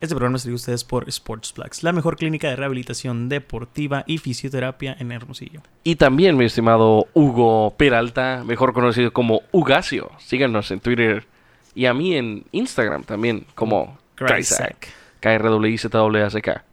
[0.00, 4.18] Este programa es traído a ustedes por Sportsplex, la mejor clínica de rehabilitación deportiva y
[4.18, 5.60] fisioterapia en Hermosillo.
[5.82, 10.12] Y también mi estimado Hugo Peralta, mejor conocido como Ugacio.
[10.18, 11.26] Síganos en Twitter
[11.74, 14.86] y a mí en Instagram también como Kryzak.
[15.18, 16.64] K-R-W-I-Z-W-A-C-K.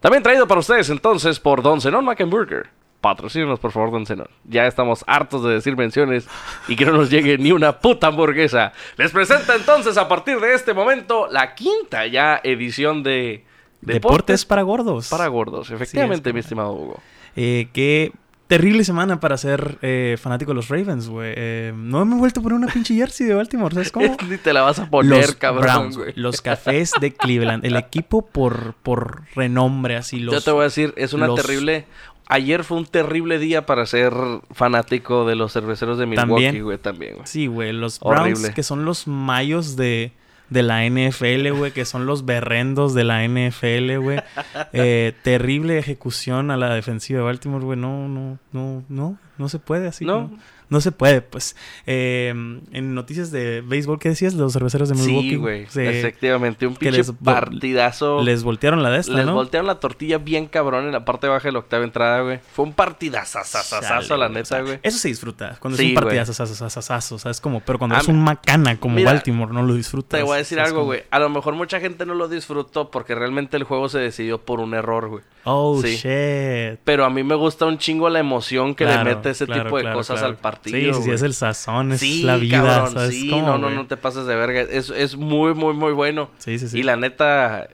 [0.00, 2.70] También traído para ustedes entonces por Don Zenon Mackenburger.
[3.04, 4.28] Patrocínenos por favor, Don Zenon.
[4.44, 6.26] Ya estamos hartos de decir menciones
[6.68, 8.72] y que no nos llegue ni una puta hamburguesa.
[8.96, 13.44] Les presenta entonces a partir de este momento la quinta ya edición de
[13.82, 15.10] Deportes, para gordos.
[15.10, 15.70] para gordos.
[15.70, 17.00] Efectivamente, mi estimado Hugo.
[17.36, 18.12] Eh, qué
[18.46, 21.34] terrible semana para ser eh, fanático de los Ravens, güey.
[21.36, 24.16] Eh, no me he vuelto a poner una pinche jersey de Baltimore, ¿sabes cómo?
[24.28, 26.12] Ni te la vas a poner, los cabrón, Browns, güey.
[26.16, 30.34] los cafés de Cleveland, el equipo por, por renombre, así los...
[30.34, 31.86] Yo te voy a decir, es una los- terrible.
[32.28, 34.12] Ayer fue un terrible día para ser
[34.50, 36.64] fanático de los cerveceros de Milwaukee, También.
[36.64, 37.26] güey, también, güey.
[37.26, 38.54] Sí, güey, los Browns Horrible.
[38.54, 40.12] que son los mayos de,
[40.48, 44.20] de la NFL, güey, que son los berrendos de la NFL, güey.
[44.72, 47.78] Eh, terrible ejecución a la defensiva de Baltimore, güey.
[47.78, 50.04] No, no, no, no, no se puede así.
[50.04, 50.22] No.
[50.22, 51.56] No, no se puede, pues.
[51.86, 54.34] Eh, en noticias de béisbol, ¿qué decías?
[54.34, 55.30] Los cerveceros de Milwaukee.
[55.30, 55.62] Sí, güey.
[55.62, 58.22] Efectivamente, un pinche les partidazo.
[58.22, 59.34] Les voltearon la de esta, Les ¿no?
[59.34, 62.40] voltearon la tortilla bien cabrón en la parte baja de la octava entrada, güey.
[62.52, 64.78] Fue un partidazazazazo, Chale, la neta, güey.
[64.82, 65.56] Eso se disfruta.
[65.60, 67.40] Cuando Sí, es un sasasasasazo, ¿sabes?
[67.40, 70.18] Como, pero cuando Ah, es un macana como mira, Baltimore, no lo disfrutas.
[70.18, 71.02] Te voy a decir ¿sabes algo, güey.
[71.10, 74.60] A lo mejor mucha gente no lo disfrutó porque realmente el juego se decidió por
[74.60, 75.22] un error, güey.
[75.44, 75.96] Oh, Sí.
[75.96, 76.80] shit.
[76.84, 79.64] Pero a mí me gusta un chingo la emoción que Claro, le mete ese claro,
[79.64, 80.53] tipo de claro, cosas al partido.
[80.62, 83.70] Sí, sí, es el sazón, es Sí, la vida, cabrón, ¿sabes sí, cómo, no, no,
[83.70, 84.60] no te pases de verga.
[84.62, 86.30] Es, es muy, muy, muy bueno.
[86.38, 86.78] Sí, sí, sí.
[86.80, 87.68] Y la neta,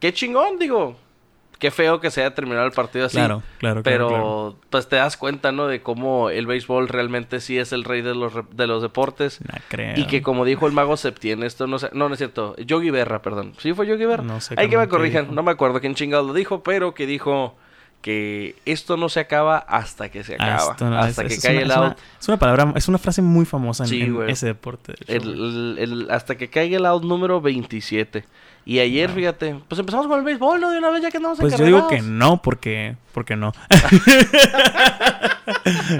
[0.00, 0.96] qué chingón, digo.
[1.58, 3.18] Qué feo que se haya terminado el partido así.
[3.18, 4.56] Claro, claro, claro, Pero claro.
[4.68, 5.68] pues te das cuenta, ¿no?
[5.68, 9.38] De cómo el béisbol realmente sí es el rey de los, re- de los deportes.
[9.46, 9.96] Nah, creo.
[9.96, 12.90] Y que como dijo el mago Septién, esto no sé, no, no es cierto, Yogi
[12.90, 13.52] Berra, perdón.
[13.58, 14.24] ¿Sí fue Yogi Berra?
[14.24, 15.34] No sé Hay que me corrijan, dijo.
[15.36, 17.54] no me acuerdo quién chingado lo dijo, pero que dijo
[18.02, 20.56] que esto no se acaba hasta que se acaba.
[20.72, 21.84] Hasta, no, hasta es- que es cae una- el es out.
[21.86, 24.30] una- Es una palabra, es una frase muy famosa en, Sí, en güey.
[24.30, 24.94] ese deporte.
[25.06, 28.24] el- hasta que caiga el out número 27.
[28.64, 30.70] Y ayer, fíjate, pues empezamos con el béisbol, ¿no?
[30.70, 33.52] De una vez ya que andamos Pues yo digo que no, porque, porque no.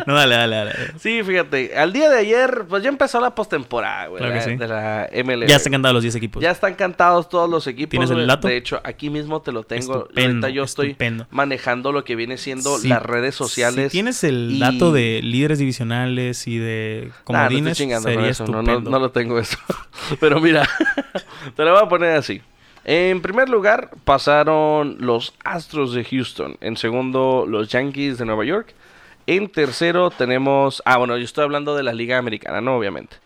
[0.06, 0.72] no, dale, dale, dale.
[0.98, 4.56] Sí, fíjate, al día de ayer, pues ya empezó la postemporada, güey, Claro que sí.
[4.56, 5.46] de la MLB.
[5.46, 6.42] Ya están cantados los 10 equipos.
[6.42, 7.90] Ya están cantados todos los equipos.
[7.90, 8.48] ¿Tienes el dato?
[8.48, 10.02] De hecho, aquí mismo te lo tengo.
[10.04, 11.26] Estupendo, yo estoy estupendo.
[11.30, 13.92] manejando lo que viene siendo Sí, las redes sociales.
[13.92, 18.28] Si tienes el y- dato de líderes divisionales y de Nah, no comodines, con sería
[18.28, 18.80] eso, no, estupendo.
[18.82, 19.58] no, no lo tengo eso.
[20.20, 20.68] Pero mira,
[21.56, 22.40] te lo voy a poner así.
[22.84, 26.56] En primer lugar, pasaron los Astros de Houston.
[26.60, 28.75] En segundo, los Yankees de Nueva York.
[29.26, 30.82] En tercero tenemos...
[30.84, 32.76] Ah, bueno, yo estoy hablando de la Liga Americana, ¿no?
[32.76, 33.16] Obviamente.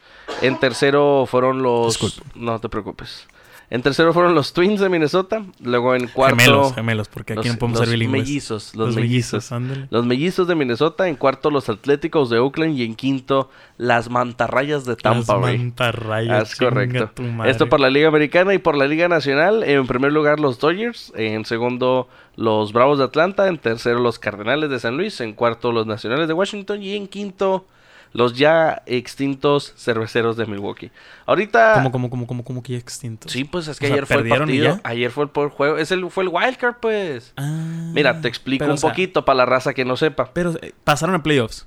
[0.43, 1.99] En tercero fueron los...
[1.99, 2.31] Disculpe.
[2.35, 3.27] No te preocupes.
[3.69, 5.45] En tercero fueron los Twins de Minnesota.
[5.61, 6.37] Luego en cuarto...
[6.39, 8.23] Gemelos, gemelos, porque aquí los- no podemos los ser bilingües.
[8.23, 9.51] mellizos, los mellizos.
[9.53, 9.89] ándale.
[9.91, 14.85] Los mellizos de Minnesota, en cuarto los Atléticos de Oakland y en quinto las mantarrayas
[14.85, 15.59] de Tampa Las Bay.
[15.59, 17.11] mantarrayas, Ah, es correcto.
[17.45, 19.65] Esto por la Liga Americana y por la Liga Nacional.
[19.65, 24.71] En primer lugar los Dodgers, en segundo los Bravos de Atlanta, en tercero los Cardenales
[24.71, 27.65] de San Luis, en cuarto los Nacionales de Washington y en quinto
[28.13, 30.91] los ya extintos Cerveceros de Milwaukee.
[31.27, 33.31] Ahorita ¿Cómo, cómo, cómo, cómo, cómo que ya extintos?
[33.33, 35.31] Sí, pues es que O sea, ayer fue el ¿perdieron y partido, ayer fue el
[35.31, 37.33] por juego, es el fue el wildcard pues.
[37.37, 40.31] Ah, Mira, te explico pero, un o sea, poquito para la raza que no sepa.
[40.33, 41.67] Pero eh, pasaron a playoffs.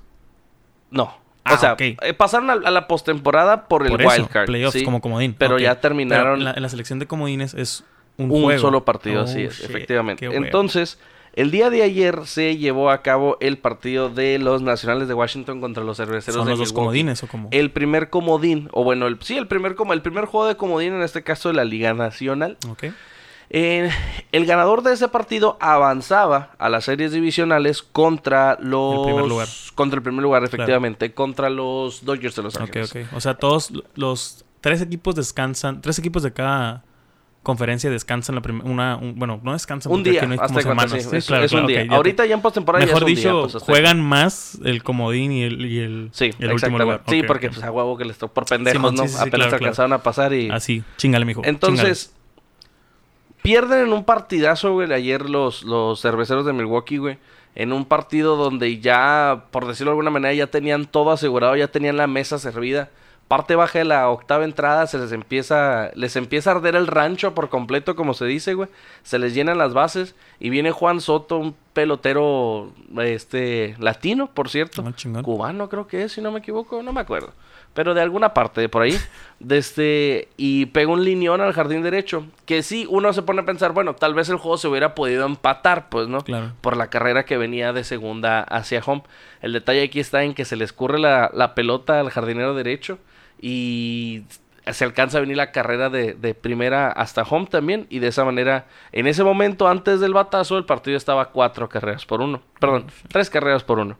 [0.90, 1.18] No.
[1.44, 4.46] Ah, o sea, eh, pasaron a, a la postemporada por el wildcard.
[4.46, 5.34] playoffs sí, como comodín.
[5.38, 7.82] Pero ya terminaron Pero en, la, selección de comodines es
[8.18, 8.60] un, un juego.
[8.60, 10.28] solo partido, Oh, así es, shit, efectivamente.
[10.28, 10.44] huevo.
[11.34, 15.60] El día de ayer se llevó a cabo el partido de los Nacionales de Washington
[15.60, 17.48] contra los Cerveceros ¿Son de los dos comodines o como?
[17.52, 20.92] El primer comodín, o bueno, el, sí, el primer como el primer juego de comodín
[20.94, 22.56] en este caso de la Liga Nacional.
[22.68, 22.86] Ok.
[23.52, 23.90] Eh,
[24.30, 29.48] el ganador de ese partido avanzaba a las series divisionales contra los primer lugar.
[29.74, 32.90] contra el primer lugar efectivamente contra los Dodgers de Los Ok, Ángeles.
[32.94, 33.12] ok.
[33.16, 36.84] O sea, todos los tres equipos descansan, tres equipos de cada
[37.42, 40.54] conferencia descansan la primera, un- bueno, no descansan Un porque día, no hay hasta como
[40.76, 41.02] cuenta, semanas.
[41.04, 41.86] sí, Sí, es, claro, es un día.
[41.88, 45.32] Ahorita ya en postemporada ya Mejor es un dicho, día, pues, juegan más el comodín
[45.32, 47.02] y el, y el, Sí, el último lugar.
[47.08, 49.02] Sí, porque pues a huevo que les tocó por pendejos, ¿no?
[49.02, 49.54] Apenas claro.
[49.56, 51.40] alcanzaron a pasar y Así, chingale, mijo.
[51.44, 52.14] Entonces,
[53.42, 57.18] pierden en un partidazo, güey, ayer los, los cerveceros de Milwaukee, güey.
[57.54, 61.68] En un partido donde ya, por decirlo de alguna manera, ya tenían todo asegurado, ya
[61.68, 62.90] tenían la mesa servida.
[63.30, 67.32] Parte baja de la octava entrada, se les empieza, les empieza a arder el rancho
[67.32, 68.68] por completo, como se dice, güey.
[69.04, 74.84] Se les llenan las bases y viene Juan Soto, un pelotero, este, latino, por cierto.
[74.84, 75.22] Ah.
[75.22, 77.32] Cubano creo que es, si no me equivoco, no me acuerdo.
[77.72, 78.98] pero de alguna parte de por ahí.
[79.38, 82.26] Desde, y pega un lineón al jardín derecho.
[82.46, 85.24] Que sí, uno se pone a pensar, bueno, tal vez el juego se hubiera podido
[85.24, 86.22] empatar, pues, ¿no?
[86.22, 86.50] Claro.
[86.60, 89.04] Por la carrera que venía de segunda hacia home.
[89.40, 92.98] El detalle aquí está en que se le escurre la, la pelota al jardinero derecho
[93.40, 94.24] y
[94.66, 97.86] se alcanza a venir la carrera de, de, primera hasta home también.
[97.90, 102.04] Y de esa manera, en ese momento, antes del batazo, el partido estaba cuatro carreras
[102.06, 102.42] por uno.
[102.58, 103.98] Perdón, tres carreras por uno.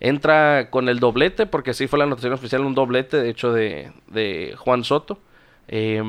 [0.00, 3.92] Entra con el doblete, porque así fue la anotación oficial, un doblete, de hecho, de,
[4.06, 5.18] de Juan Soto.
[5.66, 6.02] Eh,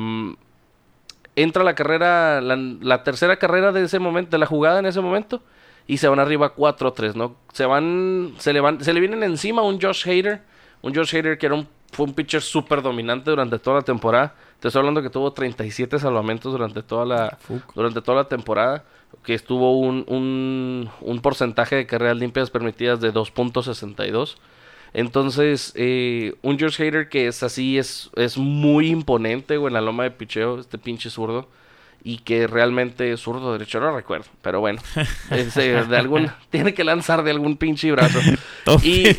[1.36, 5.00] entra la carrera, la, la, tercera carrera de ese momento, de la jugada en ese
[5.00, 5.42] momento,
[5.86, 7.36] y se van arriba 4-3, ¿no?
[7.52, 10.42] Se van, se le van, se le vienen encima un Josh Hader,
[10.82, 14.34] un Josh Hader que era un, fue un pitcher súper dominante durante toda la temporada.
[14.60, 17.38] Te estoy hablando que tuvo 37 salvamentos durante toda la,
[17.74, 18.84] durante toda la temporada
[19.24, 24.36] que estuvo un, un, un porcentaje de carreras limpias permitidas de 2.62.
[24.92, 29.80] Entonces, eh, un George Hader que es así, es, es muy imponente, güey, en la
[29.80, 31.48] loma de picheo, este pinche zurdo.
[32.02, 34.24] Y que realmente es zurdo derecho, no recuerdo.
[34.40, 34.80] Pero bueno,
[35.30, 38.18] es, eh, de algún, tiene que lanzar de algún pinche brazo.
[38.82, 39.04] y,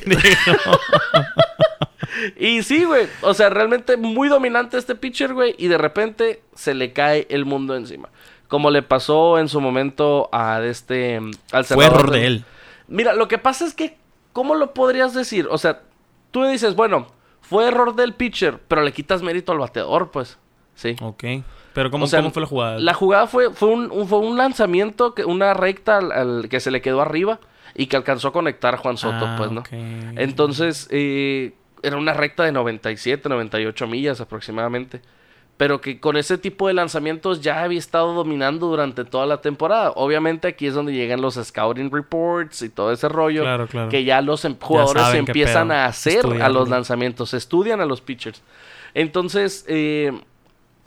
[2.37, 3.07] y sí, güey.
[3.21, 5.55] O sea, realmente muy dominante este pitcher, güey.
[5.57, 8.09] Y de repente se le cae el mundo encima
[8.47, 11.21] como le pasó en su momento a este
[11.53, 12.45] al Fue error de él.
[12.89, 13.95] Mira, lo que pasa es que
[14.33, 15.47] ¿cómo lo podrías decir?
[15.49, 15.81] O sea,
[16.31, 17.07] tú dices, bueno,
[17.41, 20.37] fue error del pitcher, pero le quitas mérito al bateador, pues.
[20.75, 20.95] Sí.
[21.01, 21.23] Ok.
[21.73, 22.79] Pero ¿cómo, o sea, ¿cómo fue la jugada?
[22.79, 26.59] La jugada fue, fue, un, un, fue un lanzamiento, que, una recta al, al, que
[26.59, 27.39] se le quedó arriba
[27.75, 29.61] y que alcanzó a conectar a Juan Soto, ah, pues, ¿no?
[29.61, 30.11] okay.
[30.17, 31.53] Entonces, eh,
[31.83, 35.01] era una recta de 97, 98 millas aproximadamente
[35.61, 39.91] pero que con ese tipo de lanzamientos ya había estado dominando durante toda la temporada.
[39.91, 43.89] Obviamente aquí es donde llegan los scouting reports y todo ese rollo claro, claro.
[43.89, 48.01] que ya los em jugadores ya empiezan a hacer a los lanzamientos, estudian a los
[48.01, 48.41] pitchers.
[48.95, 50.11] Entonces, eh,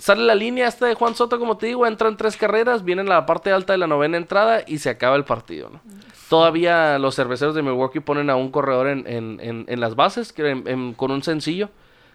[0.05, 3.25] sale la línea esta de Juan Soto, como te digo, entran tres carreras, viene la
[3.25, 5.71] parte alta de la novena entrada y se acaba el partido.
[5.71, 5.81] ¿no?
[6.29, 10.93] Todavía los cerveceros de Milwaukee ponen a un corredor en, en, en, las bases que,
[10.99, 11.71] con un sencillo,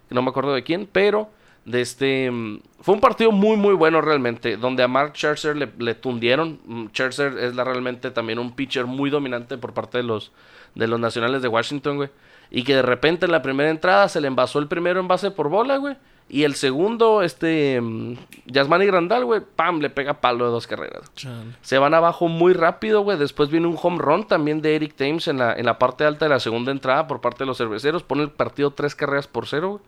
[0.08, 1.32] que no me acuerdo de quién, pero
[1.66, 2.32] de este
[2.80, 7.38] fue un partido muy muy bueno realmente donde a Mark Scherzer le, le tundieron Scherzer
[7.40, 10.32] es la, realmente también un pitcher muy dominante por parte de los
[10.76, 12.10] de los nacionales de Washington güey
[12.50, 15.32] y que de repente en la primera entrada se le envasó el primero en base
[15.32, 15.98] por bola güey
[16.30, 18.16] y el segundo este um,
[18.46, 21.56] Yasmani Grandal güey pam le pega palo de dos carreras Chale.
[21.62, 25.28] se van abajo muy rápido güey después viene un home run también de Eric Thames
[25.28, 28.04] en la en la parte alta de la segunda entrada por parte de los cerveceros
[28.04, 29.82] pone el partido tres carreras por cero güey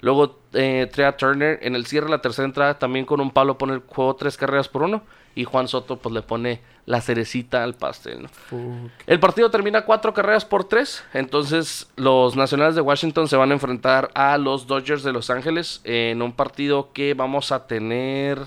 [0.00, 3.58] Luego eh, Trea Turner en el cierre de la tercera entrada también con un palo
[3.58, 5.02] pone el juego tres carreras por uno.
[5.36, 8.22] Y Juan Soto pues le pone la cerecita al pastel.
[8.50, 8.90] ¿no?
[9.06, 11.04] El partido termina cuatro carreras por tres.
[11.12, 15.80] Entonces los nacionales de Washington se van a enfrentar a los Dodgers de Los Ángeles
[15.84, 18.40] en un partido que vamos a tener...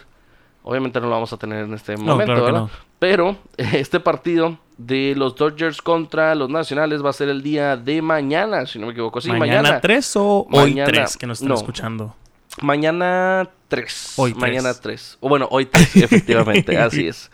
[0.63, 2.61] Obviamente no lo vamos a tener en este No, momento, claro que ¿verdad?
[2.61, 2.69] no.
[2.99, 8.01] Pero este partido de los Dodgers contra los Nacionales va a ser el día de
[8.01, 9.21] mañana, si no me equivoco.
[9.21, 9.79] Sí, ¿Mañana, mañana.
[9.81, 11.55] 3 o hoy Mañana- 3 que nos están no.
[11.55, 12.15] escuchando?
[12.61, 14.13] Mañana 3.
[14.17, 14.33] Hoy.
[14.33, 15.19] Mañana 3.
[15.21, 17.31] O bueno, hoy 3, efectivamente, así es.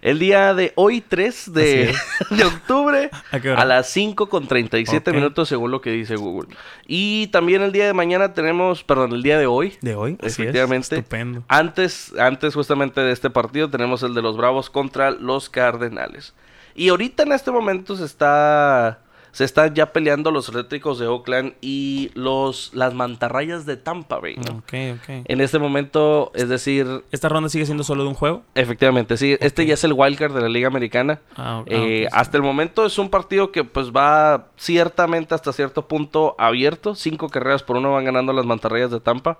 [0.00, 1.92] El día de hoy 3 de,
[2.30, 3.62] de octubre ¿A qué hora?
[3.62, 5.16] a las 5 con 37 Ok.
[5.16, 6.54] minutos según lo que dice Google.
[6.86, 9.76] Y también el día de mañana tenemos, perdón, el día de hoy.
[9.80, 10.38] De hoy, así es.
[10.38, 10.96] Efectivamente.
[10.96, 11.42] Estupendo.
[11.48, 16.34] Antes, antes justamente de este partido tenemos el de los Bravos contra los Cardenales.
[16.74, 19.00] Y ahorita en este momento se está
[19.32, 24.36] se están ya peleando los Atléticos de Oakland y los las Mantarrayas de Tampa Bay.
[24.36, 24.58] ¿no?
[24.58, 25.24] Ok, ok.
[25.26, 28.42] En este momento, es decir, ¿Esta ronda sigue siendo solo de un juego?
[28.54, 31.20] efectivamente, sí, este ya es el wildcard de la Liga Americana.
[31.36, 32.16] Ah, ok, Eh, sí.
[32.16, 36.94] hasta el momento es un partido que pues va ciertamente hasta cierto punto abierto.
[36.94, 39.38] Cinco carreras por uno van ganando las mantarrayas de Tampa.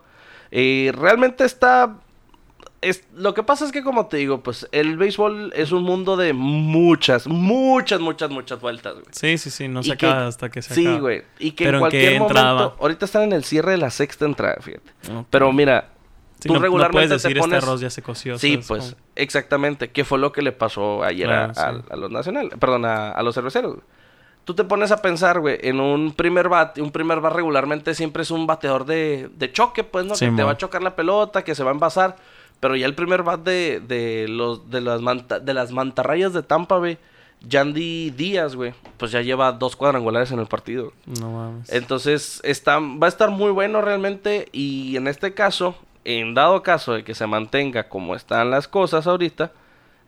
[0.50, 1.96] Eh, realmente está...
[2.80, 6.16] Es, lo que pasa es que como te digo, pues el béisbol es un mundo
[6.16, 9.06] de muchas, muchas, muchas, muchas vueltas, güey.
[9.10, 9.66] Sí, sí, sí.
[9.66, 11.00] No se que- acaba hasta que se Sí, acaba.
[11.00, 11.22] güey.
[11.40, 12.76] Y que Pero en ¿en cualquier entrada momento...
[12.80, 14.92] Ahorita están en el cierre de la sexta entrada, fíjate.
[15.28, 15.88] Pero mira,
[16.40, 17.56] Sí, tú no, no regularmente puedes te decir pones...
[17.58, 18.38] este arroz ya se coció.
[18.38, 19.90] Sí, pues, Como- exactamente.
[19.90, 21.84] ¿Qué fue lo que le pasó ayer a, Claro, sí.
[21.90, 22.52] a- a los nacionales?
[22.60, 23.72] Perdón, a, a los cerveceros.
[23.74, 23.84] güey.
[24.44, 28.22] Tú te pones a pensar, güey, en un primer bat, un primer bat regularmente siempre
[28.22, 30.14] es un bateador de, de choque, pues, ¿no?
[30.14, 32.16] Sí, que te va a chocar la pelota, que se va a envasar.
[32.60, 36.42] Pero ya el primer bat de, de los, de las manta- de las mantarrayas de
[36.42, 36.98] Tampa, güey,
[37.48, 40.92] Yandy Díaz, güey, pues ya lleva dos cuadrangulares en el partido.
[41.20, 41.72] No mames.
[41.72, 44.48] Entonces, está, va a estar muy bueno realmente.
[44.50, 49.06] Y en este caso, en dado caso de que se mantenga como están las cosas
[49.06, 49.52] ahorita,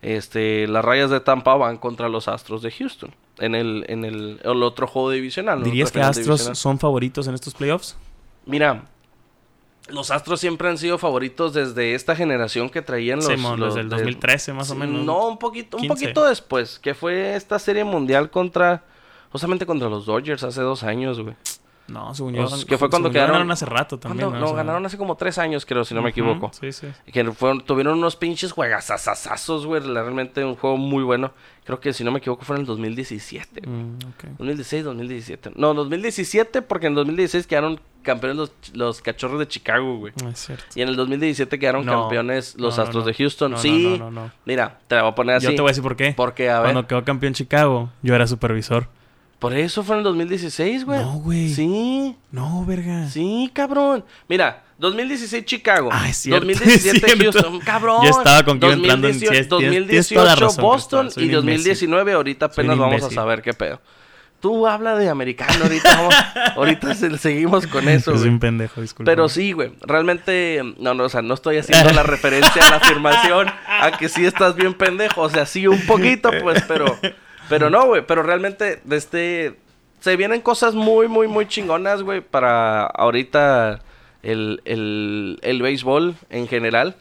[0.03, 3.15] este, las rayas de Tampa van contra los Astros de Houston.
[3.39, 5.63] En el, en el, el otro juego divisional.
[5.63, 6.57] ¿Dirías que Astros divisional.
[6.57, 7.97] son favoritos en estos playoffs?
[8.45, 8.87] Mira,
[9.93, 13.27] los Astros siempre han sido favoritos desde esta generación que traían los...
[13.27, 15.05] Simón, los desde el de- 2013 más o menos.
[15.05, 15.95] No, un poquito, un 15.
[15.95, 18.85] poquito después, que fue esta serie mundial contra...
[19.33, 21.37] Justamente contra los Dodgers hace dos años, güey.
[21.91, 22.49] No, según yo.
[22.49, 24.29] Pues, que fue cuando quedaron- ganaron hace rato también.
[24.29, 24.39] ¿Cuándo?
[24.39, 24.47] ¿no?
[24.47, 26.51] No, O sea, ganaron hace como tres años, creo, si no me ujú, equivoco.
[26.59, 26.87] Sí, sí.
[27.13, 29.81] Que fueron, tuvieron unos pinches juegasasazos, güey.
[29.83, 31.33] Realmente un juego muy bueno.
[31.65, 33.61] Creo que si no me equivoco fue en el 2017.
[33.65, 33.77] güey.
[33.77, 34.25] Mm, ok.
[34.39, 35.53] 2016, 2017.
[35.57, 40.13] No, 2017 porque en 2016 quedaron campeones los, los cachorros de Chicago, güey.
[40.23, 40.65] No es cierto.
[40.75, 42.03] Y en el 2017 quedaron No.
[42.03, 43.57] campeones los No, Astros de Houston.
[43.59, 43.97] Sí.
[43.99, 44.31] no, no, no.
[44.47, 45.47] Mira, te la voy a poner así.
[45.47, 46.15] Yo te voy a decir por qué.
[46.17, 46.73] Porque, a ver.
[46.73, 48.89] Cuando quedó campeón Chicago, yo era supervisor.
[49.41, 51.01] Por eso fue en el 2016, güey.
[51.01, 51.49] No, güey.
[51.53, 52.15] Sí.
[52.31, 53.09] No, verga.
[53.09, 54.05] Sí, cabrón.
[54.29, 55.89] Mira, 2016 Chicago.
[55.93, 57.23] Ah, es cierto, 2017 es cierto.
[57.43, 57.61] Houston.
[57.61, 58.03] Cabrón.
[58.05, 60.63] Yo estaba con que iba entrando en- 2018, sí, tienes- tienes toda la 2018 razón,
[60.63, 61.35] Boston y un imbécil.
[61.35, 63.81] 2019 ahorita apenas vamos a saber qué pedo.
[64.41, 65.97] Tú habla de americano ahorita.
[65.97, 66.15] vamos-
[66.57, 68.29] ahorita se- seguimos con eso, güey.
[68.29, 69.11] un pendejo, disculpa.
[69.11, 69.73] Pero sí, güey.
[69.83, 74.09] Realmente, no, no, o sea, no estoy haciendo la referencia a la afirmación a que
[74.11, 75.23] sí estás bien pendejo.
[75.23, 76.99] O sea, sí un poquito, pues, pero,
[77.51, 78.03] pero no, güey.
[78.07, 79.57] Pero realmente, este,
[79.99, 83.81] se vienen cosas muy, muy, muy chingonas, güey, para ahorita
[84.23, 86.95] el, el, el béisbol en general.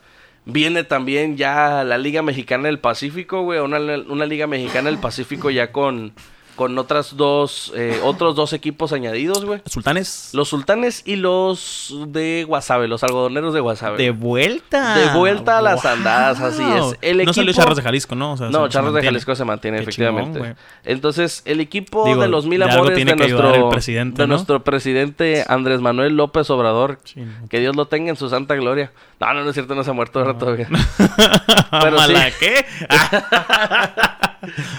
[0.46, 3.60] Viene también ya la Liga Mexicana del Pacífico, güey.
[3.60, 6.14] Una, una Liga Mexicana del Pacífico ya con,
[6.60, 9.62] con otras dos, eh, otros dos equipos añadidos, güey.
[9.66, 10.32] Sultanes.
[10.34, 13.96] Los sultanes y los de Guasave, los algodoneros de Guasave.
[13.98, 14.94] De vuelta.
[14.98, 15.92] De vuelta a las Wow.
[15.94, 16.98] andadas, así es.
[17.02, 18.34] El no salió equipo- Charros de Jalisco, ¿no?
[18.34, 19.04] O sea, no, se- se Charros de.
[19.04, 20.38] Jalisco se mantiene, Qué efectivamente.
[20.40, 20.58] chingón.
[20.84, 24.34] Entonces, el equipo Digo, de los mil amores de nuestro, presidente, de ¿no?
[24.34, 27.00] nuestro presidente Andrés Manuel López Obrador.
[27.06, 27.48] Sí, no.
[27.48, 28.92] Que Dios lo tenga en su santa gloria.
[29.22, 30.68] No, no, no es cierto, no se ha muerto ahora todavía.
[31.72, 32.34] Pero ¿Mala sí.
[32.42, 32.66] qué?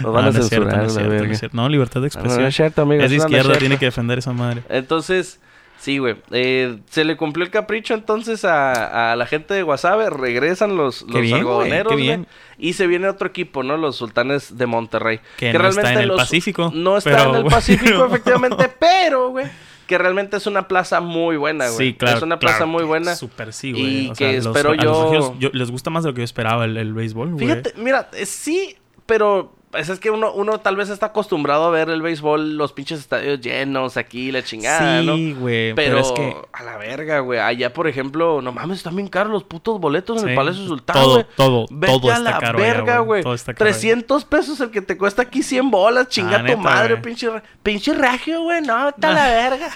[0.03, 1.33] Nos van No, a no censurar, no es la cierto, no verga.
[1.33, 1.57] es cierto.
[1.57, 2.45] No, libertad de No, expresión.
[2.45, 4.63] es cierto, amigo, es de izquierda, tiene que defender esa madre.
[4.69, 5.41] Entonces,
[5.79, 6.17] sí, güey.
[6.31, 10.11] eh, se le cumplió el capricho entonces a, a la gente de Guasave.
[10.11, 12.27] Regresan los, los bien, güey, algodoneros, qué güey, bien.
[12.59, 13.77] Y se viene otro equipo, ¿no?
[13.77, 15.21] Los sultanes de Monterrey.
[15.37, 17.57] Que no está en el Pacífico, No está pero en el bueno.
[17.57, 18.71] Pacífico, efectivamente.
[18.79, 19.47] pero, güey.
[19.87, 21.89] Que realmente es una plaza muy buena, güey.
[21.89, 22.19] Sí, claro.
[22.19, 23.17] Es una claro plaza muy buena.
[23.17, 24.07] Súper sí, güey.
[24.07, 26.77] Y O que espero los yo- Les gusta más de lo que yo esperaba el,
[26.77, 27.45] el béisbol, güey.
[27.49, 28.77] Fíjate, mira, eh, sí,
[29.11, 32.73] pero pues, es que uno, uno tal vez está acostumbrado a ver el béisbol, los
[32.73, 35.15] pinches estadios llenos aquí, la chingada, ¿no?
[35.15, 35.75] Sí, güey.
[35.75, 36.37] Pero, Pero, es que.
[36.53, 37.39] a la verga, güey.
[37.39, 40.37] Allá, por ejemplo, no mames, están bien caros los putos boletos en el Sí.
[40.37, 41.27] Palacio Sultán, Todo, güey.
[41.37, 43.07] todo, Vete todo a está la caro verga, güey.
[43.07, 43.23] güey.
[43.23, 43.79] Todo está caro allá.
[43.79, 47.03] 300 pesos el que te cuesta aquí 100 bolas, chinga Ah, tu madre, güey.
[47.03, 47.29] pinche,
[47.63, 48.63] pinche regio, güey.
[48.63, 49.69] No, vete a la verga.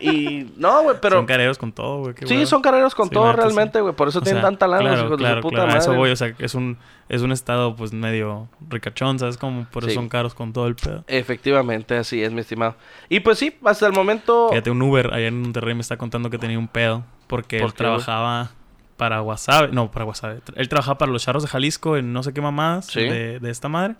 [0.00, 1.16] y, no, güey, pero...
[1.16, 2.14] son careros con todo, güey.
[2.24, 3.82] Sí, son carreros con Sí, todo neta, realmente, sí.
[3.82, 3.94] güey.
[3.94, 5.88] Por eso O tienen sea, tanta lana, claro, hijos de su puta claro, a eso
[5.88, 5.98] madre.
[6.00, 6.78] voy, o sea, es un,
[7.08, 9.36] es un estado, pues, medio ricachón, ¿sabes?
[9.36, 9.94] Como por eso Sí.
[9.94, 11.04] son caros con todo el pedo.
[11.06, 12.76] Efectivamente, así es, mi estimado.
[13.08, 14.48] Y pues sí, hasta el momento...
[14.50, 17.66] Fíjate, un Uber allá en Monterrey me está contando que tenía un pedo porque ¿Por
[17.68, 18.50] él qué, trabajaba
[18.96, 20.40] para Wasabe, no, para Wasabe.
[20.56, 23.00] Él trabajaba para los Charros de Jalisco en no sé qué mamadas Sí.
[23.00, 23.96] de, de esta madre.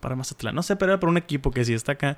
[0.00, 2.16] Para Mazatlán, no sé, pero era para un equipo que sí está acá.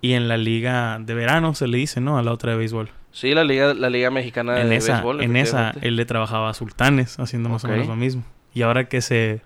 [0.00, 2.16] Y en la liga de verano se le dice, ¿no?
[2.16, 2.88] A la otra de béisbol.
[3.10, 5.20] Sí, la liga, la liga mexicana en de esa, béisbol.
[5.22, 8.22] en esa, él le trabajaba a Sultanes, haciendo más o menos lo mismo.
[8.54, 9.42] Y ahora que se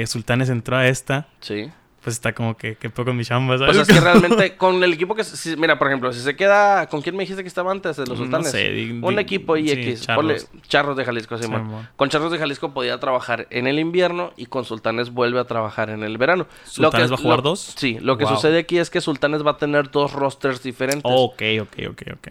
[0.00, 1.70] que Sultanes entró a esta, Sí.
[2.02, 3.76] pues está como que, que poco mi chamba, ¿sabes?
[3.76, 5.22] Pues es que realmente con el equipo que...
[5.22, 6.86] si- mira, por ejemplo, si se queda...
[6.88, 8.50] ¿Con quién me dijiste que estaba antes de los No sultanes?
[8.50, 10.00] sé, di- Un di- equipo sí, IX.
[10.00, 10.16] Charros.
[10.48, 11.38] ponle Charros de Jalisco.
[11.38, 11.88] Simón.
[11.96, 15.90] Con Charros de Jalisco podía trabajar en el invierno y con Sultanes vuelve a trabajar
[15.90, 16.46] en el verano.
[16.64, 17.74] ¿Sultanes va a jugar lo- dos?
[17.76, 18.34] Sí, lo que Wow.
[18.34, 21.02] sucede aquí es que Sultanes va a tener dos rosters diferentes.
[21.04, 22.28] ok, ok, ok, ok.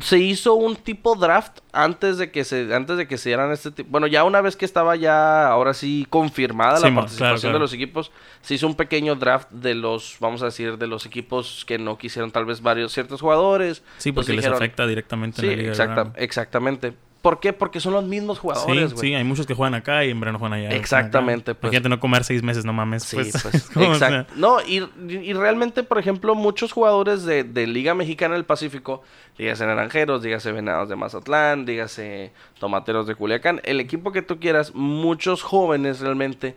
[0.00, 3.70] Se hizo un tipo draft antes de que se antes de que se dieran este
[3.70, 7.40] tipo bueno ya una vez que estaba ya ahora sí confirmada Sí, la participación claro,
[7.40, 7.54] claro.
[7.54, 11.04] de los equipos se hizo un pequeño draft de los vamos a decir de los
[11.04, 15.40] equipos que no quisieron tal vez varios ciertos jugadores Sí, porque les dijeron- afecta directamente
[15.42, 15.70] sí en la liga.
[15.72, 17.52] exacta- exactamente ¿por qué?
[17.52, 20.38] porque son los mismos jugadores güey sí, hay muchos que juegan acá y en verano
[20.38, 20.70] juegan allá.
[20.76, 21.60] Exactamente, Acá.
[21.60, 21.72] pues.
[21.72, 23.04] Imagínate no comer seis meses, no mames.
[23.04, 24.34] Sí, pues, pues, sea, exacto.
[24.36, 29.02] No, y, y realmente, por ejemplo, muchos jugadores de, de Liga Mexicana del Pacífico,
[29.38, 34.74] dígase Naranjeros, dígase Venados de Mazatlán, dígase Tomateros de Culiacán, el equipo que tú quieras,
[34.74, 36.56] muchos jóvenes realmente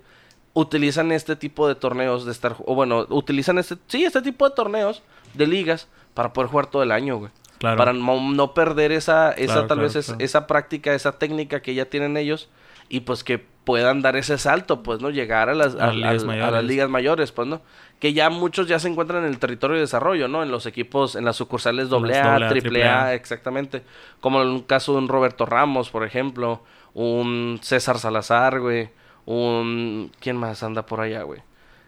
[0.53, 4.55] utilizan este tipo de torneos de estar, o bueno, utilizan este, sí, este tipo de
[4.55, 5.03] torneos
[5.33, 7.31] de ligas para poder jugar todo el año, güey.
[7.59, 7.77] Claro.
[7.77, 11.61] Para no, no perder esa, esa Claro, tal claro, vez es- esa práctica, esa técnica
[11.61, 12.49] que ya tienen ellos
[12.89, 15.09] y pues que puedan dar ese salto, pues, ¿no?
[15.09, 17.61] Llegar a las, A ligas a las ligas mayores, pues, ¿no?
[17.99, 20.43] Que ya muchos ya se encuentran en el territorio de desarrollo, ¿no?
[20.43, 22.51] En los equipos, en las sucursales AA, AA, AAA,
[23.07, 23.13] AAA.
[23.15, 23.81] exactamente.
[24.19, 26.61] Como en un caso de un Roberto Ramos, por ejemplo,
[26.93, 28.89] un César Salazar, güey,
[29.25, 30.11] un...
[30.19, 31.41] ¿Quién más anda por allá, güey?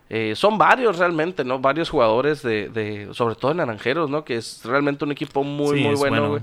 [0.09, 1.59] Eh, son varios realmente, ¿no?
[1.59, 4.23] Varios jugadores de, de, sobre todo en Naranjeros, ¿no?
[4.23, 6.41] Que es realmente un equipo muy, Sí, muy bueno, güey.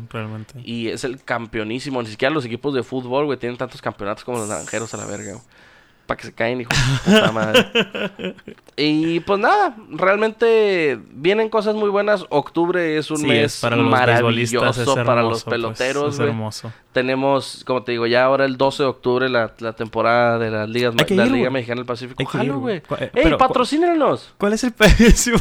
[0.64, 2.02] Y es el campeonísimo.
[2.02, 5.06] Ni siquiera los equipos de fútbol, güey, tienen tantos campeonatos como los naranjeros a la
[5.06, 5.44] verga, güey.
[6.06, 6.70] Para que se caen, hijo
[7.06, 8.34] de puta madre.
[8.76, 12.26] Y pues nada, realmente vienen cosas muy buenas.
[12.28, 16.16] Octubre es un Sí, mes es para maravilloso es para hermoso, los pues, peloteros, es
[16.18, 16.28] güey.
[16.28, 16.72] hermoso.
[16.92, 20.68] Tenemos, como te digo, ya ahora el 12 de octubre la, la temporada de las
[20.68, 21.50] ligas, que la ir, Liga.
[21.50, 22.24] Mexicana del Pacífico.
[22.26, 22.76] Jalo, güey.
[22.76, 22.82] eh,
[23.14, 24.34] ¡Ey, pero, patrocínenos!
[24.38, 24.74] ¿Cuál es el?
[25.14, 25.32] Sí,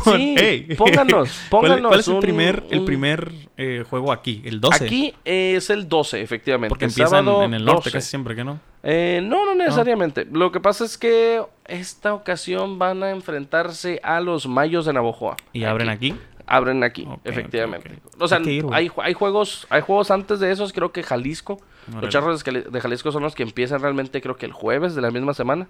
[0.78, 4.42] pónganos, ¿Cuál, pónganos cuál es el un- primer, el primer eh, juego aquí?
[4.46, 4.86] El 12.
[4.86, 6.70] Aquí es el 12, efectivamente.
[6.70, 7.92] Porque El empiezan sábado, en el norte 12.
[7.92, 8.60] casi siempre, ¿que no?
[8.84, 10.28] Eh, no, no necesariamente.
[10.32, 15.38] Lo que pasa es que esta ocasión van a enfrentarse a los Mayos de Navojoa.
[15.54, 16.16] ¿Y abren aquí?
[16.46, 18.00] Abren aquí, efectivamente.
[18.20, 21.62] O sea, Hay hay, ju- hay juegos, hay juegos antes de esos, creo que Jalisco.
[22.02, 24.94] Los charros de Jali- de Jalisco son los que empiezan realmente, creo que el jueves
[24.96, 25.68] de la misma semana.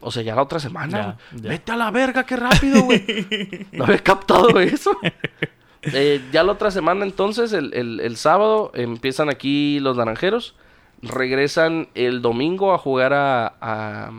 [0.00, 0.98] O sea, ya la otra semana.
[0.98, 1.42] Ya, güey.
[1.42, 1.48] ya.
[1.50, 3.66] Vete a la verga, qué rápido, güey.
[3.72, 4.96] no había captado eso.
[5.82, 10.54] Eh, ya la otra semana, entonces, el, el- el sábado, empiezan aquí los naranjeros.
[11.02, 14.10] Regresan el domingo a jugar a, a,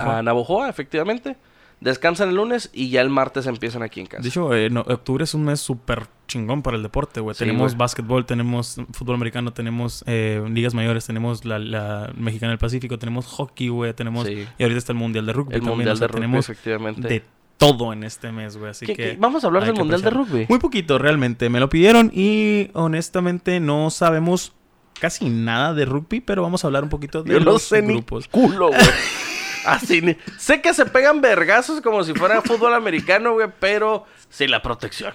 [0.00, 1.36] a Navojoa, efectivamente.
[1.80, 4.22] Descansan el lunes y ya el martes empiezan aquí en casa.
[4.22, 7.34] De hecho, eh, no, octubre es un mes súper chingón para el deporte, güey.
[7.34, 12.58] Sí, tenemos básquetbol, tenemos fútbol americano, tenemos eh, ligas mayores, tenemos la, la Mexicana del
[12.58, 14.26] Pacífico, tenemos hockey, güey, tenemos...
[14.26, 14.46] Sí.
[14.56, 16.48] Y ahorita está el Mundial de Rugby el también, Mundial o sea, de Rugby, tenemos
[16.48, 17.08] efectivamente.
[17.08, 17.22] de
[17.58, 18.70] todo en este mes, güey.
[18.70, 19.02] Así ¿Qué- que...
[19.10, 19.16] qué?
[19.20, 20.10] Vamos a hablar del Mundial de.
[20.10, 20.46] Rugby.
[20.48, 21.50] Muy poquito, realmente.
[21.50, 24.54] Me lo pidieron y honestamente no sabemos
[25.00, 27.82] casi nada de rugby, pero vamos a hablar un poquito de Yo no los sé
[27.82, 28.28] ni grupos.
[28.28, 28.80] culo, güey.
[29.66, 34.50] Así, ni- sé que se pegan vergazos como si fuera fútbol americano, güey, pero sin
[34.50, 35.14] la protección.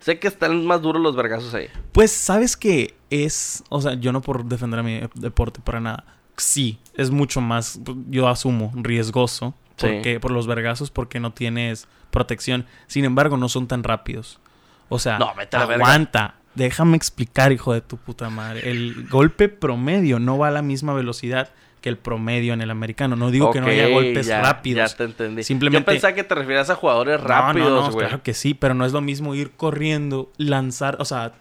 [0.00, 1.68] Sé que están más duros los vergazos ahí.
[1.92, 2.94] Pues, ¿sabes qué?
[3.10, 6.04] Es, o sea, yo no por defender a mi deporte para nada.
[6.36, 9.54] Sí, es mucho más, yo asumo, riesgoso.
[9.76, 9.86] Sí.
[9.88, 12.66] Porque, por los vergazos, porque no tienes protección.
[12.86, 14.40] Sin embargo, no son tan rápidos.
[14.88, 16.34] O sea, No, aguanta.
[16.54, 18.70] Déjame explicar, hijo de tu puta madre.
[18.70, 23.16] El golpe promedio no va a la misma velocidad que el promedio en el americano.
[23.16, 24.90] No digo que no haya golpes ya, rápidos.
[24.92, 25.42] Ya te entendí.
[25.42, 28.74] Simplemente- Yo pensaba que te refieras a jugadores No, rápidos, no, claro que sí, pero
[28.74, 31.32] no es lo mismo ir corriendo, lanzar, o sea,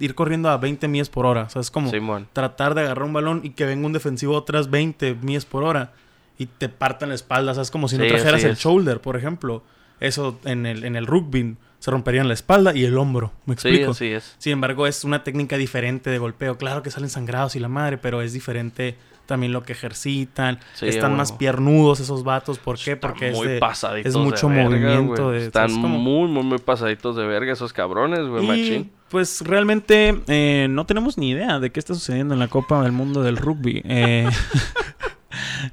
[0.00, 1.42] ir corriendo a 20 millas por hora.
[1.42, 2.26] O sea, es como Simón.
[2.32, 5.62] tratar de agarrar un balón y que venga un defensivo a otras 20 millas por
[5.62, 5.92] hora
[6.38, 7.52] y te partan la espalda.
[7.52, 9.62] O sea, es como si no Sí, trajeras el shoulder, por ejemplo.
[10.00, 13.30] Eso en el, en el rugby se romperían la espalda y el hombro.
[13.44, 13.92] ¿Me Sí, explico?
[13.92, 14.34] así es.
[14.38, 16.58] Sin embargo, es una técnica diferente de golpeo.
[16.58, 18.96] Claro que salen sangrados y la madre, pero es diferente
[19.26, 20.58] también lo que ejercitan.
[20.74, 22.58] Sí, Están más piernudos esos vatos.
[22.58, 22.92] ¿Por qué?
[22.94, 25.30] Están Porque es, muy de- pasaditos es mucho de verga, movimiento.
[25.30, 28.90] de, Están muy, muy, muy pasaditos de verga esos cabrones, güey, machín.
[29.08, 32.90] pues realmente eh, no tenemos ni idea de qué está sucediendo en la Copa del
[32.92, 33.80] Mundo del Rugby.
[33.84, 34.28] Eh,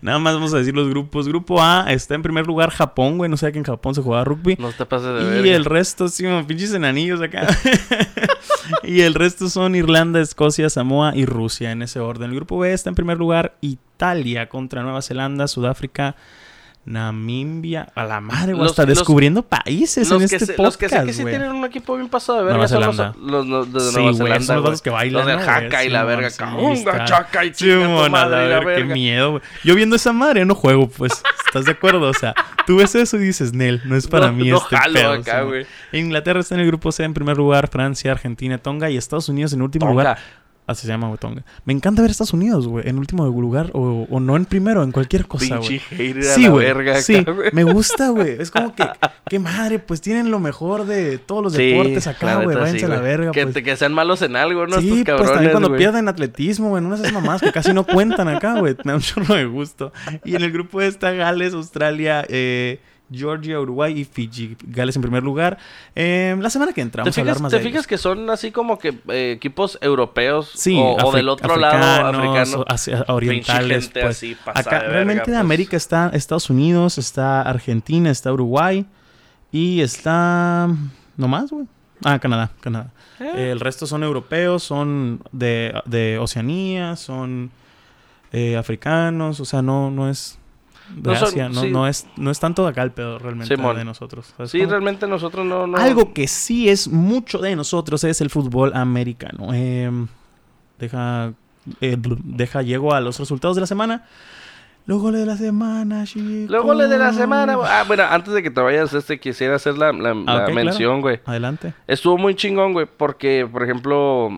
[0.01, 1.27] Nada más vamos a decir los grupos.
[1.27, 3.29] Grupo A está en primer lugar Japón, güey.
[3.29, 4.55] No sé que en Japón se jugaba rugby.
[4.59, 5.55] No te pases de y verga.
[5.55, 7.47] el resto, sí, como pinches enanillos acá.
[8.83, 12.29] y el resto son Irlanda, Escocia, Samoa y Rusia en ese orden.
[12.29, 16.15] El grupo B está en primer lugar Italia contra Nueva Zelanda, Sudáfrica,
[16.85, 17.87] Namibia.
[17.95, 18.65] A la madre, güey.
[18.69, 21.33] Hasta los- descubriendo países en este sé, podcast, los que sé que sí güey.
[21.35, 24.13] tienen un equipo bien pasado de verga Nueva son los, los, los de Sí, Nueva
[24.17, 26.29] Zelanda, son los que bailan, Los del jaca y la verga.
[26.31, 29.31] Caunga, chaca y Sí, chinga tu mon, a la madre y la verga, qué miedo,
[29.31, 29.43] güey.
[29.63, 31.11] Yo viendo esa madre no juego, pues.
[31.47, 32.09] ¿Estás de acuerdo?
[32.09, 32.33] O sea,
[32.65, 35.11] tú ves eso y dices, Nel, no es para No- mí no este jalo pedo.
[35.13, 35.65] acá, güey.
[35.91, 39.53] Inglaterra está en el grupo C en primer lugar, Francia, Argentina, Tonga y Estados Unidos
[39.53, 40.01] en último Tonga.
[40.03, 40.17] lugar.
[40.65, 41.43] Así se llama, güey, Tonga.
[41.65, 44.93] Me encanta ver Estados Unidos, güey, en último lugar o, o no en primero, en
[44.93, 45.79] cualquier cosa, güey.
[45.79, 46.73] Sí, güey.
[47.01, 48.37] Sí, me gusta, güey.
[48.39, 48.87] Es como que,
[49.29, 52.55] qué madre, pues tienen lo mejor de todos los Sí, deportes acá, güey.
[52.55, 53.63] Váyanse sí, a la verga, que, pues.
[53.63, 54.79] que sean malos en algo, ¿no?
[54.79, 55.79] Sí, Estos pues cabrones, también cuando güey.
[55.79, 58.75] pierden atletismo, güey, en una de esas mamás que casi no cuentan acá, güey.
[58.85, 59.91] Me da un chorro de gusto.
[60.23, 62.79] Y en el grupo está Gales, Australia, eh,
[63.13, 64.57] Georgia, Uruguay y Fiji.
[64.67, 65.57] Gales en primer lugar.
[65.95, 67.87] Eh, la semana que entra ¿Te vamos a hablar fijas, más te de fijas ellos.
[67.87, 72.65] que son así como que eh, equipos europeos Sí, o, o del otro lado africanos,
[72.67, 73.05] africano?
[73.13, 73.83] orientales.
[73.85, 74.17] gente pues.
[74.17, 75.39] así Acá, de verga, realmente de pues.
[75.39, 78.85] América está Estados Unidos, está Argentina, está Uruguay
[79.51, 80.67] y está...
[81.15, 81.67] ¿No más, güey?
[82.03, 82.91] Ah, Canadá, Canadá.
[83.19, 83.51] Eh.
[83.51, 87.51] El resto son europeos, son de, de Oceanía, son
[88.31, 90.39] eh, africanos, o sea, no, no es
[90.89, 91.71] de No son- Asia, no, sí.
[91.71, 93.75] no es, no es tanto de acá el pedo realmente Simón.
[93.77, 94.33] de nosotros.
[94.35, 95.65] ¿sabes Sí, realmente nosotros no...
[95.67, 95.77] no...
[95.77, 99.49] Algo que sí es mucho de nosotros es el fútbol americano.
[99.53, 99.89] Eh,
[100.79, 101.33] deja,
[101.81, 104.05] eh, deja, llego a los resultados de la semana.
[104.85, 106.49] Los goles de la semana, chicos.
[106.51, 107.55] Los goles de la semana.
[107.63, 110.99] Ah, bueno, antes de que te vayas, este, quisiera hacer la, la- Ah, la mención,
[110.99, 111.21] güey.
[111.25, 111.73] Adelante.
[111.87, 114.37] Estuvo muy chingón, güey, porque, por ejemplo,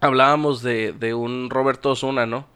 [0.00, 2.46] hablábamos de, de un Roberto Osuna, ¿no?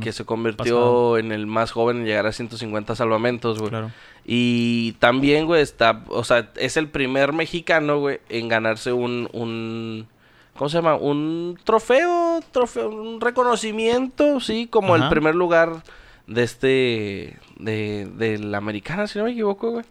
[0.00, 3.72] Que, se convirtió en el más joven en llegar a 150 salvamentos, güey.
[4.24, 10.06] Y también, güey, está, o sea, es el primer mexicano, güey, en ganarse un, un,
[10.56, 10.96] ¿cómo se llama?
[10.96, 15.82] Un trofeo, trofeo, un reconocimiento, sí, como el primer lugar
[16.26, 19.84] de este, de, de la americana, si no me equivoco, güey,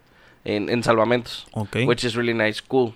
[0.46, 1.48] en, en salvamentos.
[1.52, 1.78] Ok.
[1.86, 2.94] Which is really nice, cool.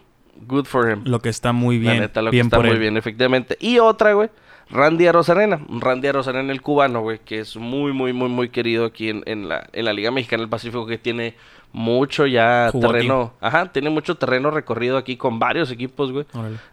[0.47, 1.01] Good for him.
[1.05, 1.95] Lo que está muy bien.
[1.95, 3.57] La neta, lo que está muy bien, efectivamente.
[3.59, 4.29] Y otra, güey,
[4.71, 5.59] Randy Arozarena.
[5.69, 9.49] Randy Arozarena, el cubano, güey, que es muy, muy, muy, muy querido aquí en, en,
[9.49, 11.35] la, en la Liga Mexicana del Pacífico, que tiene
[11.73, 13.33] mucho ya terreno.
[13.41, 16.25] Ajá, tiene mucho terreno recorrido aquí con varios equipos, güey.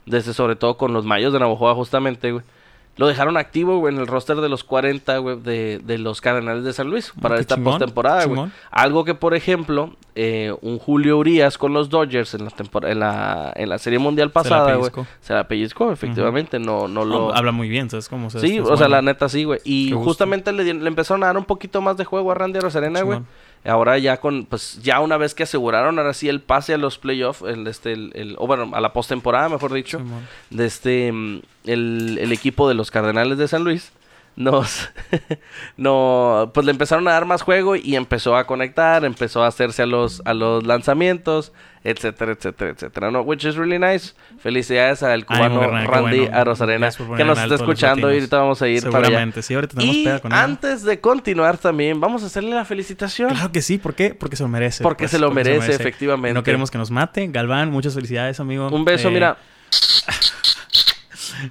[0.07, 2.45] Desde sobre todo con los Mayos de Navajoa, justamente, güey
[2.99, 6.65] lo dejaron activo, güey, en el roster de los 40, güey, de, de los Cardenales
[6.65, 8.51] de San Luis para esta postemporada, güey.
[8.73, 12.53] Algo que, por ejemplo, eh, un Julio Urias con los Dodgers en la,
[12.91, 14.91] en la, en la Serie Mundial pasada, güey.
[15.21, 17.33] Se la pellizcó, efectivamente, no, no lo...
[17.33, 19.61] habla muy bien, ¿sabes cómo se Sí, o sea, la neta sí, güey.
[19.63, 23.03] Y justamente le, le, empezaron a dar un poquito más de juego a Randy Rosarena,
[23.03, 23.21] güey.
[23.64, 26.99] Ahora ya con, pues ya una vez que aseguraron ahora sí el pase a los
[26.99, 30.01] playoffs, el, este, el, o bueno, a la postemporada, mejor dicho,
[30.51, 33.92] de este, el, el, equipo de los Cardenales de San Luis,
[34.38, 34.88] nos,
[35.77, 39.83] no, pues le empezaron a dar más juego y empezó a conectar, empezó a hacerse
[39.83, 43.22] a los, a los lanzamientos, etcétera, etcétera, etcétera, ¿no?
[43.22, 44.12] Which is really nice.
[44.38, 49.09] Felicidades al cubano Randy Arosarena que nos está escuchando y ahorita vamos a ir para
[49.09, 49.42] allá.
[49.42, 53.31] sí, ahorita tenemos y con antes de continuar también, vamos a hacerle la felicitación.
[53.31, 54.14] Claro que sí, ¿por qué?
[54.14, 54.85] Porque se lo merece.
[54.85, 56.35] Porque, pues, se, lo merece, efectivamente.
[56.35, 57.27] No queremos que nos mate.
[57.27, 58.68] Galván, muchas felicidades, amigo.
[58.68, 59.37] Un beso, eh, mira.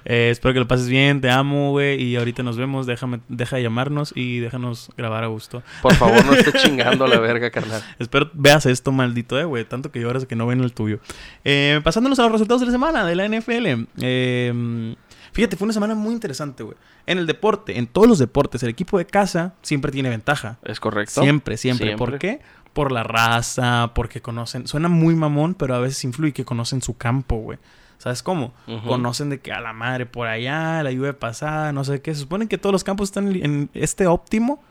[0.04, 2.02] Eh, espero que lo pases bien, te amo, güey.
[2.02, 2.86] Y ahorita nos vemos.
[2.86, 5.62] Déjame, deja de llamarnos y déjanos grabar a gusto.
[5.82, 7.82] Por favor, no esté chingando la verga, carnal.
[7.98, 9.64] espero veas esto, maldito, eh, güey.
[9.64, 11.00] Tanto que lloras que no ven el tuyo.
[11.44, 13.86] Eh, pasándonos a los resultados de la semana de la NFL.
[14.00, 14.94] Eh,
[15.32, 16.76] fíjate, fue una semana muy interesante, güey.
[17.06, 20.58] En el deporte, en todos los deportes, el equipo de casa siempre tiene ventaja.
[20.64, 21.22] Es correcto.
[21.22, 21.86] Siempre, siempre.
[21.88, 22.06] siempre.
[22.06, 22.40] ¿Por qué?
[22.72, 24.66] Por la raza, porque conocen.
[24.68, 27.58] Suena muy mamón, pero a veces influye que conocen su campo, güey.
[27.98, 28.52] ¿Sabes cómo?
[28.86, 32.14] Conocen de que a la madre por allá, la lluvia pasada, no sé qué.
[32.14, 34.62] Se supone que todos los campos están en este óptimo,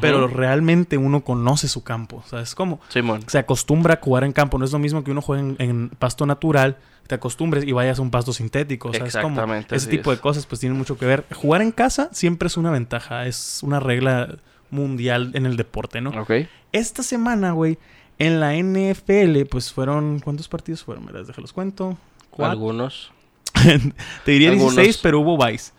[0.00, 2.24] pero realmente uno conoce su campo.
[2.26, 2.80] ¿Sabes cómo?
[3.26, 4.58] Se acostumbra a jugar en campo.
[4.58, 8.02] No es lo mismo que uno juegue en, pasto natural, te acostumbres y vayas a
[8.02, 8.92] un pasto sintético.
[8.92, 9.40] ¿Sabes cómo?
[9.70, 11.24] Ese tipo de cosas pues tienen mucho que ver.
[11.32, 13.26] Jugar en casa siempre es una ventaja.
[13.26, 14.38] Es una regla
[14.70, 16.10] mundial en el deporte, ¿no?
[16.10, 16.32] Ok.
[16.72, 17.78] Esta semana, güey,
[18.18, 20.20] en la NFL, pues fueron...
[20.20, 21.04] ¿Cuántos partidos fueron?
[21.04, 21.98] Me las los cuento.
[22.38, 23.12] Algunos.
[24.24, 25.72] Te diría 16, pero hubo Vice.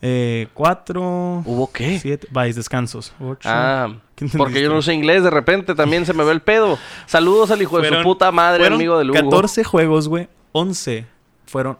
[0.00, 1.42] Eh, cuatro.
[1.44, 1.98] ¿Hubo qué?
[1.98, 2.28] Siete.
[2.30, 3.12] Vice, descansos.
[3.20, 3.48] Ocho.
[3.50, 3.92] Ah,
[4.36, 6.78] porque yo no sé inglés, de repente también se me ve el pedo.
[7.06, 9.18] Saludos al hijo de su puta madre, amigo de Lugo.
[9.20, 10.28] 14 juegos, güey.
[10.52, 11.06] 11
[11.46, 11.78] fueron,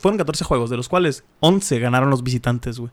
[0.00, 2.90] fueron 14 juegos, de los cuales 11 ganaron los visitantes, güey.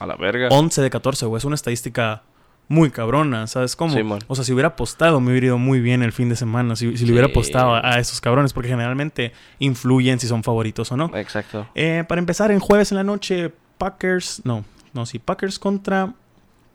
[0.00, 0.48] A la verga.
[0.50, 1.38] 11 de 14, güey.
[1.38, 2.22] Es una estadística
[2.68, 3.94] muy cabrona, ¿sabes cómo?
[4.26, 6.76] o sea, si hubiera apostado, me hubiera ido muy bien el fin de semana.
[6.76, 10.96] Si, si le hubiera apostado a, esos cabrones, porque generalmente influyen si son favoritos o
[10.96, 11.10] no.
[11.16, 11.66] Exacto.
[11.74, 14.42] Eh, para empezar, en jueves en la noche, Packers.
[14.44, 16.14] No, no, sí, Packers contra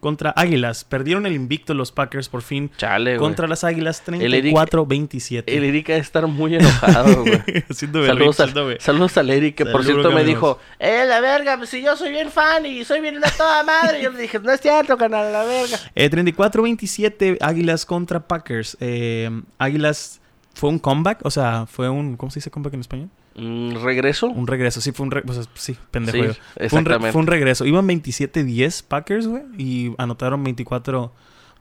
[0.04, 0.84] contra Águilas.
[0.84, 2.70] Perdieron el invicto los Packers por fin.
[2.78, 5.44] Chale, Contra las Águilas 34-27.
[5.48, 7.42] El Erika debe estar muy enojado, güey.
[7.72, 8.36] saludos,
[8.80, 12.12] saludos al Eric, que por cierto me dijo, eh, la verga, pues, si yo soy
[12.12, 14.04] bien fan y soy bien de toda madre.
[14.04, 15.80] yo le dije, no es cierto, canal, la verga.
[15.96, 18.78] Eh, 34-27 Águilas contra Packers.
[18.82, 20.20] Eh, Águilas
[20.54, 23.10] fue un comeback, o sea, fue un, ¿cómo se dice comeback en español?
[23.36, 24.28] ¿Un regreso?
[24.28, 25.44] Un regreso, sí, fue un regreso.
[25.56, 26.34] sí, pendejo.
[26.70, 26.80] fue,
[27.14, 27.66] un regreso.
[27.66, 31.12] Iban 27-10 Packers, güey, y anotaron 24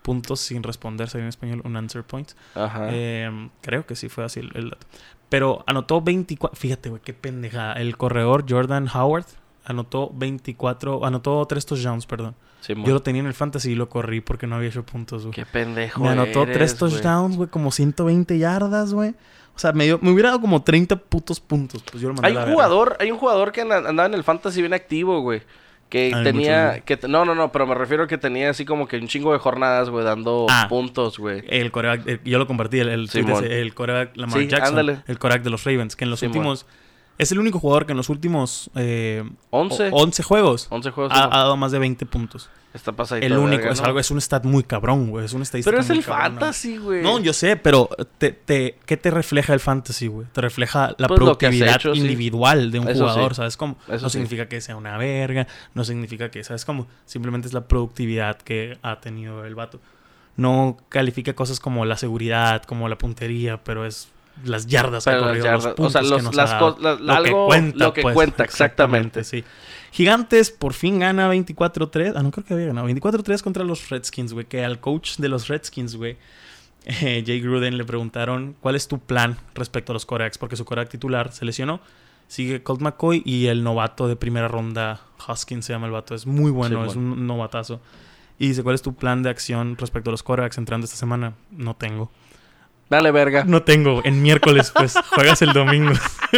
[0.03, 2.33] puntos sin responder, sería en español un answer point.
[2.55, 2.89] Ajá.
[2.93, 4.87] Em, creo que sí fue así el, dato.
[5.29, 6.59] Pero anotó 24.
[6.59, 7.75] Fíjate, güey, qué pendejada.
[7.75, 9.25] El corredor Jordan Howard
[9.65, 11.07] anotó 24.
[11.07, 12.35] Anotó 3 touchdowns, perdón.
[12.69, 15.35] Yo lo tenía en el fantasy y lo corrí porque no había hecho puntos, güey.
[15.35, 16.03] Qué pendejo.
[16.03, 19.15] Me anotó 3 touchdowns, güey, como 120 yardas, güey.
[19.55, 21.83] O sea, me, me hubiera dado como 30 putos puntos.
[21.83, 24.61] Pues yo lo mandé hay un jugador, hay un jugador que andaba en el fantasy
[24.61, 25.43] bien activo, güey.
[25.93, 28.97] Que tenía, que no, no, no, pero me refiero a que tenía así como que
[28.97, 31.45] un chingo de jornadas, güey, dando ah, puntos, güey.
[31.47, 35.65] El coreback, yo lo compartí, el, el, el coreback Lamar Jackson, el coreback de los
[35.65, 36.65] Ravens, que en los últimos,
[37.23, 39.91] es el único jugador que en los últimos eh, 11.
[39.93, 42.51] 11 juegos, 11 juegos ha, dado más de 20 puntos.
[42.75, 43.27] Está pasadito.
[43.27, 45.27] El único, es algo, es un stat muy cabrón, güey.
[45.27, 45.71] Es una estadística.
[45.71, 47.03] Pero es el fantasy, güey.
[47.03, 50.27] No, yo sé, pero te, te, ¿qué te refleja el fantasy, güey?
[50.33, 53.77] Te refleja la pues productividad individual de un jugador, ¿sabes cómo?
[53.89, 56.87] no significa que sea una verga, no significa que, ¿sabes cómo?
[57.05, 59.79] Simplemente es la productividad que ha tenido el vato.
[60.37, 64.09] No califica cosas como la seguridad, como la puntería, pero es
[64.45, 66.77] las yardas que las yardas, los o sea, que nos las ha dado.
[66.77, 69.25] cos- la- lo algo- que cuenta, lo que pues, cuenta, exactamente.
[69.25, 69.45] sí.
[69.92, 72.14] Gigantes por fin gana 24-3.
[72.16, 72.87] Ah, no creo que había ganado.
[72.88, 74.47] 24-3 contra los Redskins, güey.
[74.47, 76.16] Que al coach de los Redskins, güey,
[76.87, 80.38] eh, Jay Gruden, le preguntaron cuál es tu plan respecto a los corebacks.
[80.38, 81.81] Porque su coreback titular se lesionó.
[82.27, 86.14] Sigue Colt McCoy y el novato de primera ronda, Hoskins se llama el vato.
[86.14, 87.12] Es muy bueno, Sí, es bueno.
[87.12, 87.83] un novatazo.
[88.38, 91.35] Y dice, ¿cuál es tu plan de acción respecto a los corebacks entrando esta semana?
[91.51, 92.11] No tengo.
[92.93, 93.45] Dale verga.
[93.47, 94.03] No tengo.
[94.05, 95.95] En miércoles, pues, juegas el domingo.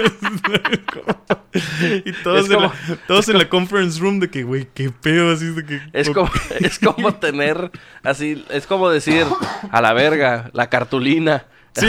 [2.05, 4.91] y todos, Es en, como- la, todos en la conference room de que, güey, qué
[4.91, 5.81] pedo, así de que...
[5.93, 7.73] Es como, es como tener
[8.05, 9.27] así, es como decir
[9.73, 11.47] a la verga, la cartulina.
[11.73, 11.89] Sí,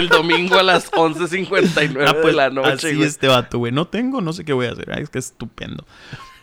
[0.00, 3.06] el domingo a las 11.59 ah, pues, de la noche, así güey.
[3.06, 3.70] este vato, güey.
[3.70, 4.90] No tengo, no sé qué voy a hacer.
[4.92, 5.86] Ay, es que es estupendo.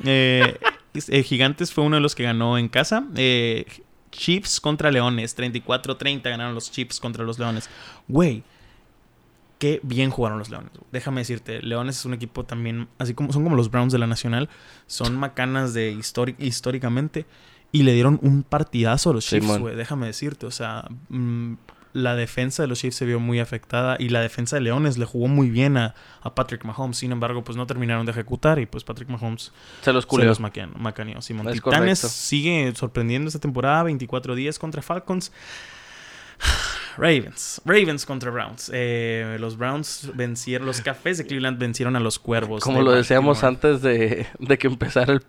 [0.06, 0.60] Eh,
[0.94, 3.04] eh, Gigantes fue uno de los que ganó en casa.
[3.18, 3.66] Eh,
[4.14, 5.38] Chiefs contra Leones.
[5.38, 7.70] 34-30 ganaron los Chiefs contra los Leones.
[8.08, 8.44] Güey,
[9.60, 10.72] qué bien jugaron los Leones.
[10.92, 14.08] Déjame decirte, Leones es un equipo también, así como son como los Browns de la
[14.08, 14.50] Nacional,
[14.88, 15.92] son macanas de
[16.40, 17.26] históricamente
[17.72, 19.76] y le dieron un partidazo a los Chiefs, güey.
[19.76, 21.54] Déjame decirte, o sea, mm,
[21.94, 25.06] la defensa de los Chiefs se vio muy afectada y la defensa de Leones le
[25.06, 26.98] jugó muy bien a, a Patrick Mahomes.
[26.98, 29.52] Sin embargo, pues no terminaron de ejecutar y pues Patrick Mahomes
[29.82, 30.28] Se los se culió.
[30.28, 31.22] los maquean- macaneó.
[31.22, 32.08] Simón Es Titanes correcto.
[32.10, 35.32] sigue sorprendiendo esta temporada, 24-10 contra Falcons.
[36.98, 37.62] Ravens.
[37.66, 38.70] Ravens contra Browns.
[38.74, 42.64] Eh, los Browns vencieron, los Cafés de Cleveland vencieron a los Cuervos.
[42.64, 45.24] Como lo decíamos antes de, de que empezara el,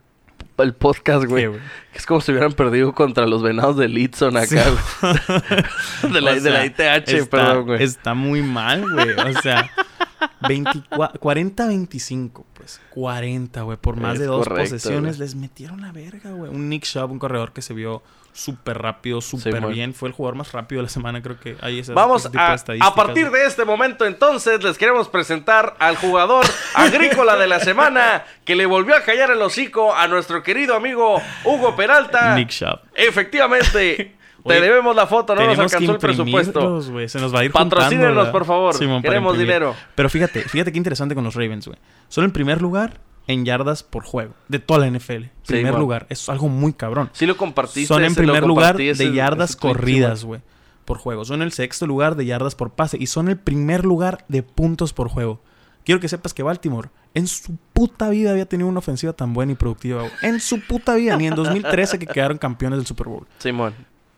[0.58, 1.48] el podcast, güey.
[1.94, 6.08] Es como si hubieran perdido contra los venados de Litson acá, Sí.
[6.12, 7.82] de, la, de la ITH, está, perdón, güey.
[7.82, 9.10] Está muy mal, güey.
[9.12, 9.93] O sea, 24
[10.42, 12.80] 40-25, pues.
[12.90, 13.78] 40, güey.
[13.78, 15.28] Por más Es de dos correcto, posesiones güey.
[15.28, 16.50] les metieron la verga, güey.
[16.50, 19.94] Un Nick Chubb, un corredor que se vio súper rápido, súper bien.
[19.94, 22.94] Fue el jugador más rápido de la semana, creo que hay esas Vamos a, a
[22.94, 28.56] partir de este momento entonces les queremos presentar al jugador agrícola de la semana que
[28.56, 32.34] le volvió a callar el hocico a nuestro querido amigo Hugo Peralta.
[32.34, 32.80] Nick Chubb.
[32.94, 34.16] Efectivamente.
[34.46, 36.82] Te debemos la foto, no nos alcanzó el presupuesto.
[36.92, 37.08] güey.
[37.08, 38.74] Se nos va a ir Patrocínenos, por favor.
[38.74, 39.74] Simón, Queremos dinero.
[39.94, 41.78] Pero fíjate, fíjate qué interesante con los Ravens, güey.
[42.08, 45.30] Son el primer lugar en yardas por juego de toda la NFL.
[45.46, 46.06] Primer lugar.
[46.10, 47.08] Es algo muy cabrón.
[47.12, 47.86] Sí lo compartiste.
[47.88, 50.42] Son en primer lugar ese- de yardas ese corridas, güey.
[50.84, 51.24] Por juego.
[51.24, 52.98] Son el sexto lugar de yardas por pase.
[53.00, 55.40] Y son el primer lugar de puntos por juego.
[55.84, 59.52] Quiero que sepas que Baltimore en su puta vida había tenido una ofensiva tan buena
[59.52, 60.00] y productiva.
[60.00, 60.12] güey.
[60.22, 61.16] En su puta vida.
[61.16, 63.26] Ni en 2013 que quedaron campeones del Super Bowl.
[63.38, 63.74] Simón.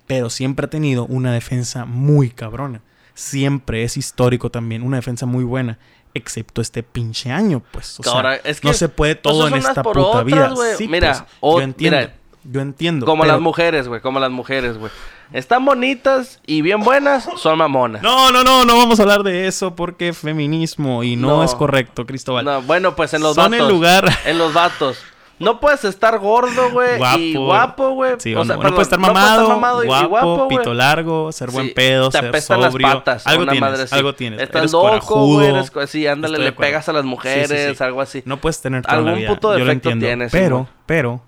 [0.07, 2.81] Pero siempre ha tenido una defensa muy cabrona.
[3.15, 4.83] Siempre es histórico también.
[4.83, 5.79] Una defensa muy buena.
[6.15, 7.99] Excepto este pinche año, pues.
[8.01, 10.55] O sea, Ahora, es que no se puede todo en esta puta otras, vida.
[10.79, 11.99] Sí, Mira, pues, o- yo entiendo.
[11.99, 12.15] mira,
[12.45, 13.05] yo entiendo.
[13.07, 14.01] Como pero- las mujeres, güey.
[14.01, 14.91] Como las mujeres, güey.
[15.33, 18.01] Están bonitas y bien buenas, son mamonas.
[18.01, 21.45] No, no, no, no vamos a hablar de eso porque feminismo y no, No.
[21.45, 22.45] es correcto, Cristóbal.
[22.45, 23.67] No, bueno, pues en los Son vatos.
[23.67, 24.09] el lugar.
[24.25, 24.99] En los vatos.
[25.39, 26.95] No puedes estar gordo, güey.
[26.97, 27.47] Y Guapo.
[27.47, 28.13] guapo, güey.
[28.19, 30.49] Sí, O o sea, no, no perdón, puede estar no puedes mamado, y- guapo, guapo,
[30.49, 32.89] pito largo, ser buen Sí, pedo, te ser apestan las sobrio.
[32.89, 33.27] patas.
[33.27, 34.41] algo una tienes, madre algo tienes.
[34.41, 35.87] Estás Eres loco, güey.
[35.87, 37.85] Sí, ándale, Estoy le pegas a las mujeres, sí.
[37.85, 38.23] algo así.
[38.25, 39.29] No puedes tener toda la Algún vida.
[39.29, 40.07] puto Yo lo defecto entiendo.
[40.07, 41.21] tienes, pero, pero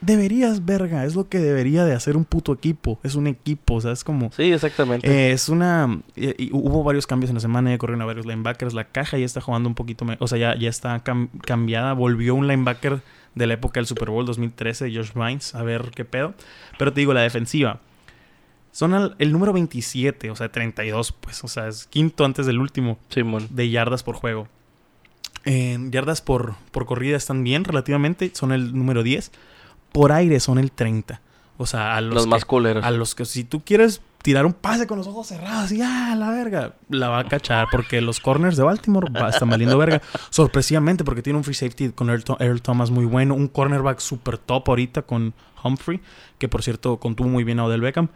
[0.00, 2.98] deberías, verga, es lo que debería de hacer un puto equipo.
[3.02, 5.08] Es un equipo, o sea, es como Sí, exactamente.
[5.08, 8.26] eh, es una y- y hubo varios cambios en la semana, ya corrieron a varios
[8.26, 11.92] linebackers, la caja ya está jugando un poquito, o sea, ya ya está cam- cambiada,
[11.94, 13.00] volvió un linebacker
[13.34, 16.34] de la época del Super Bowl 2013, Josh Vines, a ver qué pedo.
[16.78, 17.80] Pero te digo, la defensiva
[18.72, 22.58] son al- el número 27, o sea, 32, pues, o sea, es quinto antes del
[22.58, 23.46] último Simón.
[23.50, 24.48] de yardas por juego.
[25.44, 29.30] En yardas por, por corrida están bien relativamente, son el número 10.
[29.92, 31.20] Por aire son el 30.
[31.58, 32.84] O sea, a los, Los, que, más culeros.
[32.84, 36.14] a los que si tú quieres tirar un pase con los ojos cerrados y ah,
[36.18, 40.02] la verga, la va a cachar porque los corners de Baltimore están valiendo verga.
[40.30, 44.68] Sorpresivamente porque tiene un free safety con Earl Thomas muy bueno, un cornerback super top
[44.68, 46.00] ahorita con Humphrey,
[46.38, 48.08] que por cierto contuvo muy bien a Odell Beckham.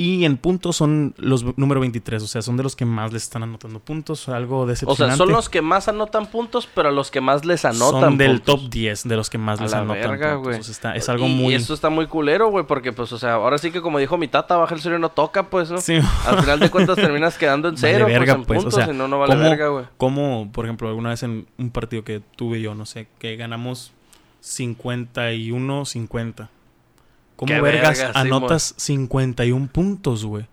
[0.00, 3.24] Y en puntos son los número 23, o sea, son de los que más les
[3.24, 5.16] están anotando puntos, algo O decepcionante.
[5.16, 8.40] sea, son los que más anotan puntos, pero los que más les anotan Son del
[8.40, 8.60] puntos.
[8.62, 10.44] top 10 de los que más A les la anotan verga, puntos.
[10.46, 10.60] güey.
[10.60, 11.52] O sea, está- es algo y, muy...
[11.52, 14.16] Y eso está muy culero, güey, porque, pues, o sea, ahora sí que como dijo
[14.18, 15.80] mi tata, baja el cero y no toca, pues, ¿no?
[15.80, 15.98] Sí.
[16.26, 18.84] Al final de cuentas terminas quedando en Vale cero, verga, pues, en pues, o puntos,
[18.84, 19.84] sea, y no, no vale ¿cómo- verga, güey.
[19.96, 23.90] Como, por ejemplo, alguna vez en un partido que tuve yo, no sé, que ganamos
[24.44, 26.50] 51-50.
[27.38, 30.48] ¿Cómo vergas sí, anotas 51 puntos, güey?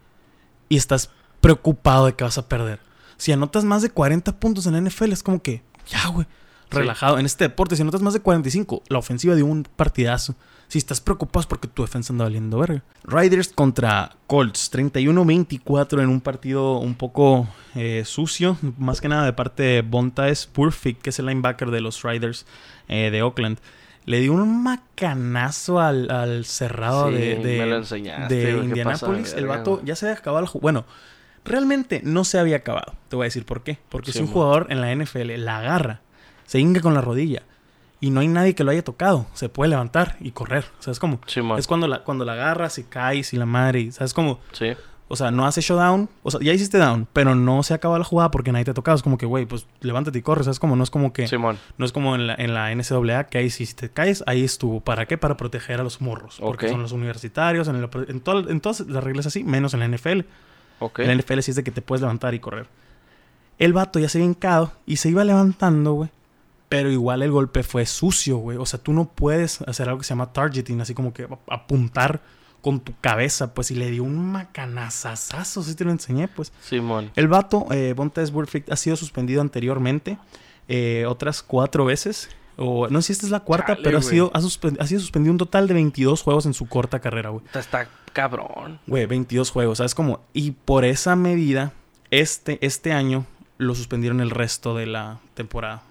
[0.69, 1.09] Y estás
[1.41, 2.79] preocupado de que vas a perder.
[3.17, 6.27] Si anotas más de 40 puntos en la NFL, es como que, ya, güey.
[6.69, 7.17] relajado.
[7.17, 10.35] En este deporte, si notas más de 45, la ofensiva dio un partidazo.
[10.67, 12.83] Si estás preocupado es porque tu defensa anda valiendo verga.
[13.03, 19.33] Riders contra Colts, 31-24 en un partido un poco eh, sucio, más que nada de
[19.33, 22.45] parte de Bontaes Perfect, que es el linebacker de los Riders
[22.87, 23.57] eh, de Oakland.
[24.05, 29.33] Le dio un macanazo al, cerrado de, de, Indianapolis.
[29.33, 30.61] El vato ya se había acabado el juego.
[30.61, 30.85] Bueno,
[31.43, 32.93] realmente no se había acabado.
[33.09, 33.79] Te voy a decir por qué.
[33.89, 36.01] Porque si un jugador en la NFL la agarra,
[36.45, 37.43] se hinga con la rodilla
[37.99, 39.25] y no hay nadie que lo haya tocado.
[39.33, 40.65] Se puede levantar y correr.
[40.79, 41.19] ¿Sabes cómo?
[41.57, 43.91] es cuando la, cuando la agarras y caes y la madre.
[43.91, 44.39] ¿Sabes cómo?
[44.51, 44.73] Sí.
[45.15, 46.09] O sea, no hace showdown.
[46.23, 48.73] O sea, ya hiciste down, pero no se acaba la jugada porque nadie te ha
[48.73, 48.97] tocado.
[48.97, 50.43] Es como que, güey, pues levántate y corre.
[50.43, 50.75] ¿Sabes cómo?
[50.75, 51.25] No es como que.
[51.25, 51.57] Simón.
[51.77, 54.81] No es como en la, en la NCAA que ahí si te caes, ahí estuvo.
[54.81, 55.17] ¿Para qué?
[55.17, 56.35] Para proteger a los morros.
[56.41, 57.69] Porque son los universitarios.
[57.69, 60.19] En, en, todas las reglas así, menos en la NFL.
[60.97, 62.67] En la NFL sí es de que te puedes levantar y correr.
[63.57, 66.09] El vato ya se había hincado y se iba levantando, güey.
[66.67, 68.57] Pero igual el golpe fue sucio, güey.
[68.57, 72.21] O sea, tú no puedes hacer algo que se llama targeting, así como que apuntar
[72.65, 76.51] con tu cabeza, pues, y le dio un macanazazazo, si te lo enseñé, pues.
[76.61, 77.11] Simón.
[77.15, 78.33] El vato, eh, Bontes
[78.71, 80.17] ha sido suspendido anteriormente,
[80.67, 82.27] eh, otras cuatro veces.
[82.57, 85.37] O no sé si esta es la cuarta, pero ha sido, ha, sido suspendido un
[85.37, 87.45] total de 22 juegos en su corta carrera, güey.
[87.53, 88.79] Está cabrón.
[88.87, 90.21] Güey, 22 juegos, ¿sabes cómo?
[90.33, 91.71] Y por esa medida,
[92.09, 93.27] este, este año
[93.59, 95.83] lo suspendieron el resto de la temporada.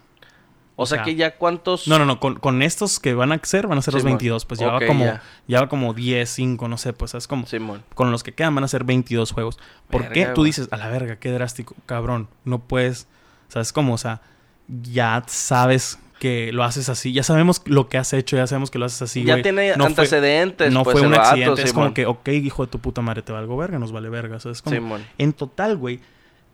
[0.76, 1.86] O, sea, que ya cuántos.
[1.86, 2.18] No, no, no.
[2.18, 4.44] Con, estos que van a ser, van a ser los 22.
[4.44, 5.18] Pues llevaba como.
[5.46, 6.92] Llevaba como 10, 5, no sé.
[6.92, 7.46] Pues es como.
[7.94, 9.58] Con los que quedan van a ser 22 juegos.
[9.88, 12.28] ¿Por qué tú dices, a la verga, qué drástico, cabrón?
[12.44, 13.06] No puedes.
[13.48, 13.94] ¿Sabes cómo?
[13.94, 14.20] O sea,
[14.68, 17.12] ya sabes que lo haces así.
[17.12, 19.22] Ya sabemos lo que has hecho, ya sabemos que lo haces así.
[19.22, 20.72] Ya tiene antecedentes.
[20.72, 21.62] no pues, fue un accidente.
[21.62, 24.40] es como que, ok, hijo de tu puta madre, te valgo verga, nos vale verga.
[24.40, 24.60] ¿sabes?
[24.60, 26.00] Como, en total, güey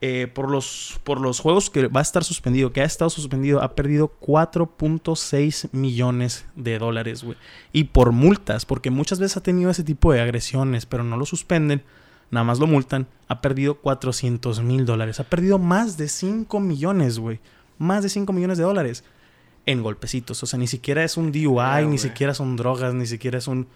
[0.02, 3.62] eh, por, los, por los juegos que va a estar suspendido, que ha estado suspendido,
[3.62, 7.36] ha perdido 4.6 millones de dólares, güey.
[7.72, 11.26] Y por multas, porque muchas veces ha tenido ese tipo de agresiones, pero no lo
[11.26, 11.82] suspenden,
[12.30, 15.20] nada más lo multan, ha perdido 400 mil dólares.
[15.20, 17.40] Ha perdido más de 5 millones, güey.
[17.76, 19.04] Más de 5 millones de dólares
[19.66, 20.42] en golpecitos.
[20.42, 23.66] O sea, ni siquiera es un DUI, ni siquiera son drogas, ni siquiera es un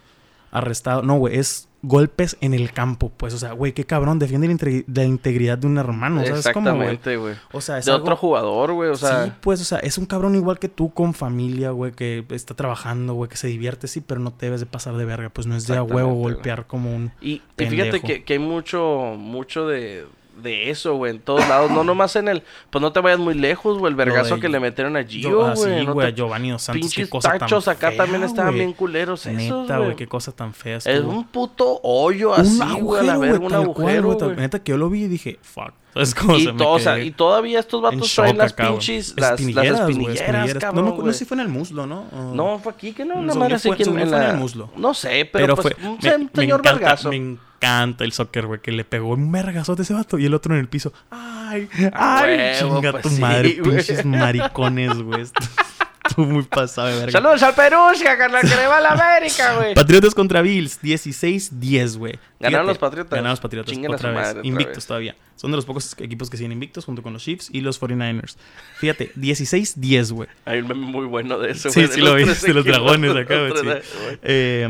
[0.55, 1.03] arrestado.
[1.03, 3.35] No, güey, es golpes en el campo, pues.
[3.35, 4.49] O sea, güey, qué cabrón, defiende
[4.87, 6.23] la, integridad de un hermano.
[6.23, 7.35] Exactamente, güey.
[7.53, 8.89] O sea, es de otro jugador, güey.
[8.89, 11.93] O sea, sí, pues, o sea, es un cabrón igual que tú con familia, güey,
[11.93, 15.05] que está trabajando, güey, que se divierte, sí, pero no te debes de pasar de
[15.05, 15.29] verga.
[15.29, 17.13] Pues no es de a huevo golpear como un.
[17.21, 20.07] Y, y fíjate que, que hay mucho, mucho de
[20.43, 21.71] de eso, güey, en todos lados.
[21.71, 22.43] No nomás en el.
[22.71, 23.91] Pues no te vayas muy lejos, güey.
[23.91, 26.07] El vergazo que le metieron a Gio, ah, güey.
[26.07, 26.95] A Giovanni Dos Santos.
[26.95, 29.27] Pinches tachos acá también estaban bien culeros.
[29.27, 30.77] Neta, güey, qué cosa tan fea.
[30.77, 34.15] Es un puto hoyo así, güey, a ver, un agujero.
[34.15, 35.73] Güey, neta, que yo lo vi y dije, fuck.
[35.95, 39.79] ¿Sabes cómo y, todo, o sea, y todavía estos vatos traen las pinches, las, espinilleras,
[39.79, 42.07] las espinilleras, cabrón, No, no sé si fue en el muslo, ¿no?
[42.35, 44.31] no, fue aquí que no, no me así que en, la...
[44.31, 44.71] el muslo.
[44.77, 49.11] No sé, pero, pues, fue, un señor vergazo encanta el soccer, güey, que le pegó
[49.11, 50.93] un mergazote ese vato y el otro en el piso.
[51.11, 51.69] ¡Ay!
[51.93, 52.59] ¡Ay!
[52.59, 55.25] chinga pues tu madre, pinches maricones, güey.
[56.09, 57.13] Estuvo muy pasado de verga.
[57.13, 59.75] Saludos al Perusca, carnal, que le va a la América, güey.
[59.75, 62.19] Patriotas contra Bills, 16-10, güey.
[62.41, 63.11] Ganaron los Patriotas.
[63.11, 64.37] Ganaron los Patriotas otra vez.
[64.45, 65.17] invictos todavía.
[65.37, 68.37] Son de los pocos equipos que siguen invictos junto con los Chiefs y los 49ers.
[68.77, 70.29] Fíjate, 16-10, güey.
[70.45, 71.87] Hay un meme muy bueno de eso, güey.
[71.87, 72.25] Sí, sí lo vi.
[72.25, 73.83] De los dragones acá, güey.
[74.23, 74.69] Eh,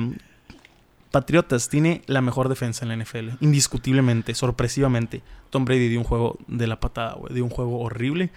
[1.15, 5.23] Patriotas tiene la mejor defensa en la NFL, indiscutiblemente, sorpresivamente.
[5.51, 8.31] Tom Brady dio un juego de la patada, güey, dio un juego horrible.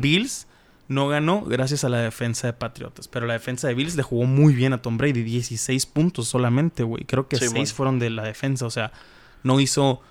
[0.00, 0.46] Bills
[0.88, 4.24] no ganó gracias a la defensa de Patriotas, pero la defensa de Bills le jugó
[4.24, 7.04] muy bien a Tom Brady, 16 puntos solamente, güey.
[7.04, 8.92] Creo que 6 fueron de la defensa, o sea,
[9.42, 10.02] no hizo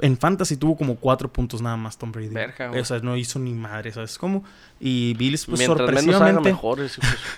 [0.00, 2.34] en Fantasy tuvo como cuatro puntos nada más Tom Brady.
[2.78, 4.44] o sea, no hizo ni madre, ¿sabes cómo?
[4.80, 6.50] Y Bills, pues sorpresivamente.
[6.50, 6.80] Mejor,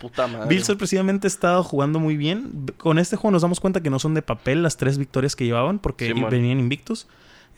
[0.01, 0.49] puta madre.
[0.49, 2.67] Bills sorpresivamente ha estado jugando muy bien.
[2.77, 5.45] Con este juego nos damos cuenta que no son de papel las tres victorias que
[5.45, 7.09] llevaban, porque venían invictos.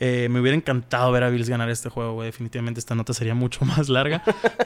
[0.03, 2.25] Eh, me hubiera encantado ver a Bills ganar este juego, güey.
[2.25, 4.23] Definitivamente esta nota sería mucho más larga.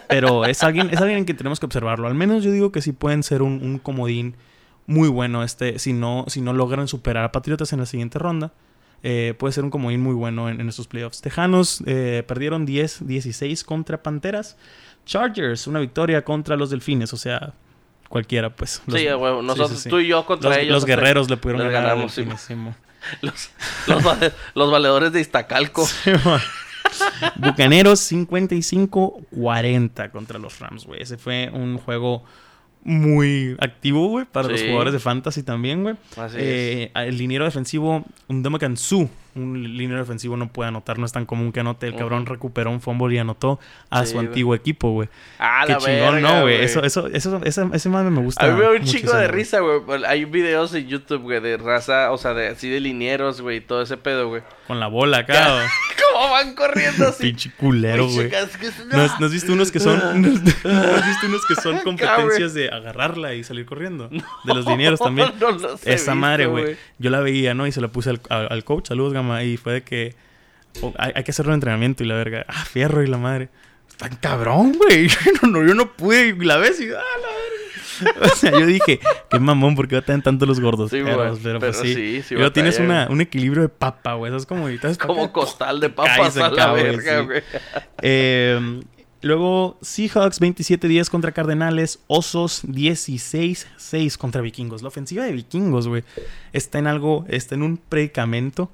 [0.07, 2.07] pero es alguien, es alguien en que tenemos que observarlo.
[2.07, 4.37] Al menos yo digo que sí pueden ser un, un comodín
[4.87, 8.53] muy bueno este, si no, si no logran superar a Patriotas en la siguiente ronda.
[9.03, 11.19] Eh, puede ser un comodín muy bueno en, estos playoffs.
[11.19, 14.57] Tejanos eh, perdieron 10-16 contra Panteras.
[15.05, 17.53] Chargers, una victoria contra los Delfines, o sea,
[18.09, 18.81] cualquiera, pues.
[18.87, 19.05] sí,
[19.43, 20.73] nosotros, tú y yo contra ellos.
[20.73, 21.89] Los guerreros le pudieron ganar.
[21.89, 22.49] Ganamos, los,
[23.21, 25.87] los, valedores de Iztacalco.
[27.35, 31.01] Bucaneros 55-40 contra los Rams, güey.
[31.01, 32.23] Ese fue un juego
[32.83, 35.95] muy activo, güey, para los jugadores de fantasy también, güey.
[36.35, 41.25] Eh, el dinero defensivo, un Su un línea ofensivo no puede anotar, no es tan
[41.25, 41.87] común que anote.
[41.87, 43.59] El cabrón recuperó un fumble y anotó
[43.89, 45.09] a su antiguo equipo, güey.
[45.39, 46.63] Ah, Qué la chingón, verga, ¿no, güey?
[46.63, 48.45] Eso, eso, eso, ese, ese mame me gusta.
[48.45, 50.05] A mí me da un chico de risa, güey.
[50.07, 53.61] Hay videos en YouTube, güey, de raza, o sea, de así de linieros, güey, y
[53.61, 54.41] todo ese pedo, güey.
[54.67, 55.59] Con la bola acá.
[56.13, 57.23] ¿Cómo van corriendo así?
[57.23, 58.31] Pinche culero, güey.
[58.91, 62.53] ¿No has, no has visto unos que son ¿no has visto unos que son competencias
[62.53, 64.09] de agarrarla y salir corriendo?
[64.45, 65.31] De los dineros también.
[65.83, 66.77] Esa visto, madre, güey.
[66.99, 67.67] Yo la veía, ¿no?
[67.67, 70.15] Y se la puse al, al, al coach, saludos, Y fue de que
[70.81, 73.49] oh, hay, hay que hacer un entrenamiento y la verga, ah, fierro y la madre.
[73.97, 75.07] Tan cabrón, güey.
[75.41, 76.27] No, no, yo no pude.
[76.27, 77.55] Y la ves y, ah, la verga.
[78.21, 78.99] O sea, yo dije,
[79.29, 80.91] qué mamón, porque batallan tanto los gordos.
[80.91, 81.93] Sí, perros, güey, pero, pues pero sí.
[81.93, 84.31] sí, sí Luego tienes una, un equilibrio de papa, güey.
[84.31, 87.41] Eso es como, estás Como costal de papas a la verga, güey.
[88.01, 88.81] Eh,
[89.21, 91.99] luego, Seahawks 27-10 contra Cardenales.
[92.07, 94.81] Osos 16-6 contra Vikingos.
[94.81, 96.03] La ofensiva de Vikingos, güey,
[96.53, 98.71] está en algo, está en un predicamento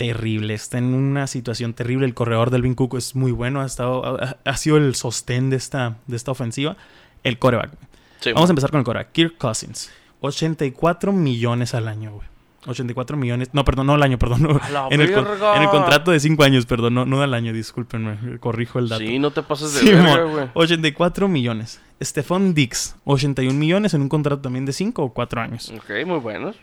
[0.00, 0.54] terrible.
[0.54, 2.06] Está en una situación terrible.
[2.06, 3.60] El corredor del Cook es muy bueno.
[3.60, 6.78] Ha, estado, ha, ha sido el sostén de esta, de esta ofensiva.
[7.22, 7.72] El coreback.
[8.20, 9.12] Sí, Vamos a empezar con el coreback.
[9.12, 9.90] Kirk Cousins.
[10.20, 12.26] 84 millones al año, güey.
[12.66, 13.50] 84 millones.
[13.52, 14.42] No, perdón, no al año, perdón.
[14.72, 14.88] no.
[14.90, 15.56] En, el, con- verga.
[15.56, 18.38] en el contrato de 5 años, perdón, no, no al año, discúlpenme.
[18.38, 19.02] Corrijo el dato.
[19.04, 20.48] Sí, no te pases de verga, güey.
[20.54, 21.78] 84 millones.
[22.02, 25.70] Stephon Dix, 81 millones en un contrato también de 5 o 4 años.
[25.76, 26.56] Ok, muy buenos.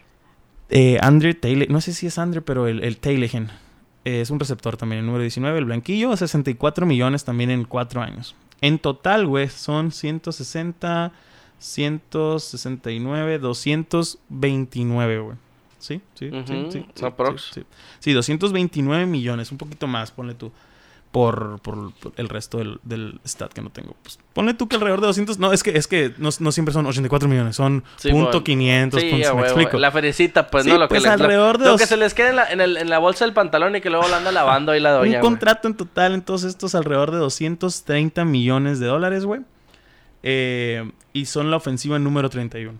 [0.69, 3.49] Eh, Andre Taylor, no sé si es Andre, pero el, el Taylegen
[4.05, 8.01] eh, es un receptor también, el número 19, el blanquillo, 64 millones también en 4
[8.01, 8.35] años.
[8.61, 11.11] En total, güey, son 160,
[11.59, 15.37] 169, 229, güey.
[15.79, 16.01] ¿Sí?
[16.15, 16.29] ¿Sí?
[16.31, 16.67] ¿Sí?
[16.71, 16.85] ¿Sí?
[16.95, 17.63] sí, sí.
[17.99, 20.51] Sí, 229 millones, un poquito más, ponle tú.
[21.17, 23.95] Por, por- por el resto del, del stat que no tengo.
[24.03, 25.39] Pues ponle tú que alrededor de 200.
[25.39, 28.43] No, es que, es que no, no siempre son 84 millones, son Sí, punto bueno.
[28.43, 29.01] 500.
[29.01, 29.77] Sí, punto, a ¿me explico?
[29.79, 30.77] La ferecita, pues, Sí, ¿no?
[30.77, 32.51] Lo pues, que, les- lo- alrededor de lo dos- que se les queda en la,
[32.51, 34.91] en, el- en la bolsa del pantalón y que luego la anda lavando ahí la
[34.91, 39.41] doña, un contrato en total, entonces estos alrededor de 230 millones de dólares, güey.
[40.23, 42.79] Eh, y son la ofensiva número 31.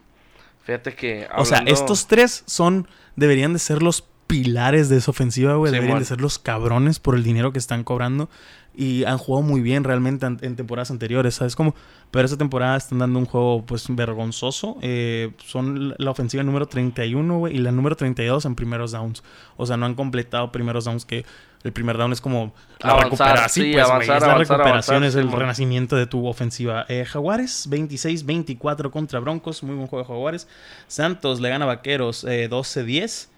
[0.64, 1.28] Fíjate que.
[1.38, 5.72] O sea, estos tres son, deberían de ser los pilares de esa ofensiva, güey.
[5.72, 8.30] Sí, deberían de ser los cabrones por el dinero que están cobrando.
[8.80, 11.74] Y han jugado muy bien realmente en temporadas anteriores, ¿sabes cómo?
[12.12, 14.78] Pero esta temporada están dando un juego, pues, vergonzoso.
[14.84, 19.24] Eh, son la- la ofensiva número 31, güey, y la número 32 en primeros downs.
[19.56, 21.26] O sea, no han completado primeros downs que...
[21.64, 25.04] El primer down es como la Avanzar, recuperación, sí, pues, güey, avanzar, es la recuperación,
[25.04, 26.86] es el renacimiento de tu ofensiva.
[26.88, 30.48] Eh, Jaguares, 26-24 contra Broncos, muy buen juego de Jaguares.
[30.88, 33.30] Santos le gana a Vaqueros eh, 12-10.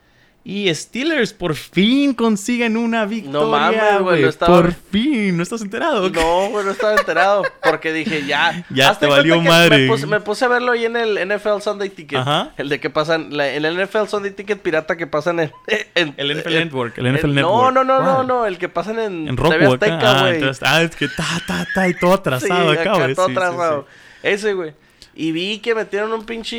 [0.41, 3.45] Y Steelers por fin consiguen una victoria.
[3.45, 6.09] mames, güey, no estaba- Por fin, ¿no estás enterado?
[6.09, 7.43] No, güey, no estaba enterado.
[7.61, 8.65] Porque dije, ya.
[8.69, 9.79] Ya Hazte te valió madre.
[9.79, 12.19] Me puse, me puse a verlo ahí en el NFL Sunday Ticket.
[12.19, 12.53] Ajá.
[12.57, 13.35] El de que pasan.
[13.35, 15.51] la- el NFL Sunday Ticket pirata que pasan en.
[15.95, 17.73] en- El NFL en- Network, el NFL en- Network.
[17.73, 18.45] No, no, no, no, no.
[18.45, 19.27] El que pasan en.
[19.27, 19.67] En acá.
[19.67, 23.13] Azteca, Ah, entonces- ah, es que ta, ta, ta, y todo atrasado Sí, acá, güey.
[23.13, 23.85] todo sí, atrasado.
[23.89, 23.95] sí.
[24.23, 24.73] Ese, güey.
[25.15, 26.57] Y vi que metieron un pinche.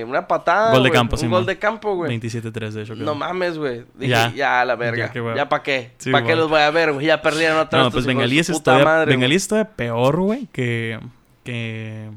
[0.00, 0.72] eh, una patada.
[0.72, 1.46] Gol de campo, Un sí, gol man.
[1.46, 2.18] de campo, güey.
[2.18, 2.94] 27-3, de hecho.
[2.94, 3.04] creo.
[3.06, 3.84] No mames, güey.
[3.94, 4.32] Dije, Ya.
[4.34, 5.06] ya, la verga.
[5.06, 5.36] Ya, qué hueva.
[5.36, 5.92] Ya, para qué.
[5.98, 7.06] Sí, ¿Para qué los voy a ver, güey?
[7.06, 9.16] Ya perdieron otra vez No, pues Bengalíes su es puta todavía, madre, güey.
[9.16, 10.98] Bengalíes peor, güey, que,
[11.44, 12.10] que,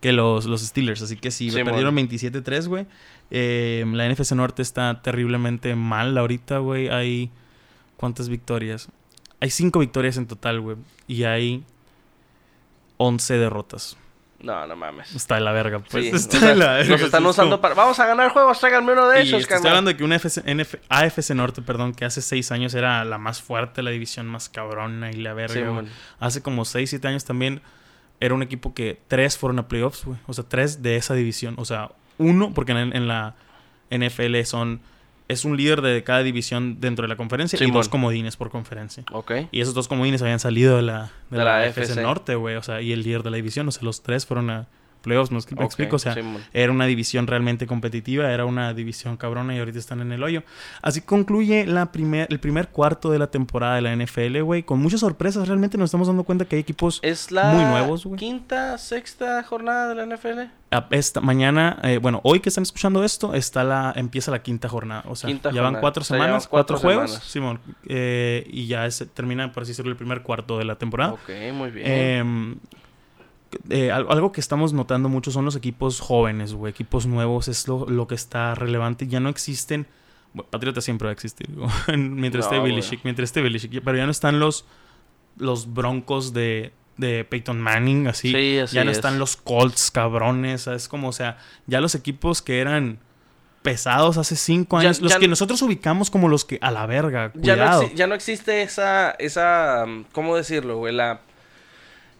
[0.00, 1.02] que los, los Steelers.
[1.02, 2.08] Así que sí, Sí, perdieron mon.
[2.08, 2.86] 27-3, güey.
[3.30, 6.88] Eh, la NFC Norte está terriblemente mal ahorita, güey.
[6.88, 7.30] Hay...
[7.96, 8.90] ¿Cuántas victorias?
[9.40, 10.76] Hay 5 victorias en total, güey.
[11.08, 11.64] Y hay
[12.98, 13.96] 11 derrotas.
[14.40, 15.14] No, no mames.
[15.14, 16.04] Está de la verga, pues.
[16.04, 16.90] Sí, está o sea, de la verga.
[16.92, 17.74] Nos están Es usando como- para.
[17.74, 20.42] Vamos a ganar juegos, tráiganme uno de y esos, estoy hablando de que una FC,
[20.44, 24.48] NF AFC Norte, perdón, que hace 6 años era la más fuerte, la división más
[24.48, 25.54] cabrona y la verga.
[25.54, 25.88] Sí, mon.
[26.20, 27.62] hace como 6, 7 años también
[28.20, 30.18] era un equipo que tres fueron a playoffs, güey.
[30.26, 31.54] O sea, tres de esa división.
[31.58, 33.34] O sea, uno, porque en, en la
[33.90, 34.80] NFL son.
[35.28, 39.04] Es un líder de cada división dentro de la conferencia y dos comodines por conferencia.
[39.12, 39.32] Ok.
[39.50, 42.00] Y esos dos comodines habían salido de la, de De la, la FC.
[42.00, 42.56] Norte, güey.
[42.56, 43.66] O sea, y el líder de la división.
[43.66, 44.68] O sea, los tres fueron a
[45.06, 45.30] playoffs.
[45.30, 45.96] ¿Me, me Ok, explico?
[45.96, 46.42] O sea, Simón.
[46.52, 50.42] era una división realmente competitiva, era una división cabrona y ahorita están en el hoyo.
[50.82, 54.78] Así concluye la primer, el primer cuarto de la temporada de la NFL, güey, con
[54.80, 55.48] muchas sorpresas.
[55.48, 58.18] Realmente nos estamos dando cuenta que hay equipos Es la muy nuevos, güey.
[58.18, 60.50] quinta, sexta jornada de la NFL.
[60.72, 64.68] a- esta mañana, eh, bueno, hoy que están escuchando esto, está la empieza la quinta
[64.68, 65.04] jornada.
[65.06, 67.30] O sea, Quinta ya van cuatro O sea, semanas, cuatro cuatro, juegos, semanas.
[67.30, 71.12] Simón, eh, y ya se termina, por así decirlo, el primer cuarto de la temporada.
[71.12, 71.86] Ok, muy bien.
[71.88, 72.54] Eh,
[73.70, 76.70] eh, al- algo que estamos notando mucho son los equipos jóvenes, güey.
[76.70, 79.06] Equipos nuevos es lo, lo que está relevante.
[79.06, 79.86] Ya no existen.
[80.34, 81.48] Bueno, Patriota siempre va a existir.
[81.54, 82.90] güey, mientras No, esté Billy güey.
[82.90, 83.00] Chick.
[83.04, 83.80] Mientras esté Billy Chick.
[83.84, 84.64] Pero ya no están los,
[85.38, 88.32] los broncos de, de Peyton Manning, así.
[88.32, 88.98] Sí, así ya no es.
[88.98, 90.66] están los Colts cabrones.
[90.66, 92.98] Es como, o sea, ya los equipos que eran
[93.62, 95.00] pesados hace cinco años.
[95.00, 97.32] los que nosotros ubicamos como los que a la verga.
[97.32, 97.82] Cuidado.
[97.82, 100.94] Ya, no ya no existe esa, esa, ¿cómo decirlo, güey?
[100.94, 101.20] La,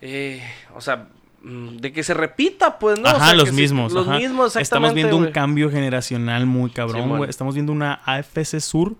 [0.01, 0.43] eh,
[0.75, 1.09] o sea, mm,
[1.47, 3.09] de que se repita, pues, ¿no?
[3.09, 3.93] Ajá, los mismos.
[3.93, 4.63] los mismos, exactamente.
[4.63, 7.31] Estamos viendo un cambio generacional muy cabrón, güey.
[7.31, 8.97] Estamos viendo una AFC Sur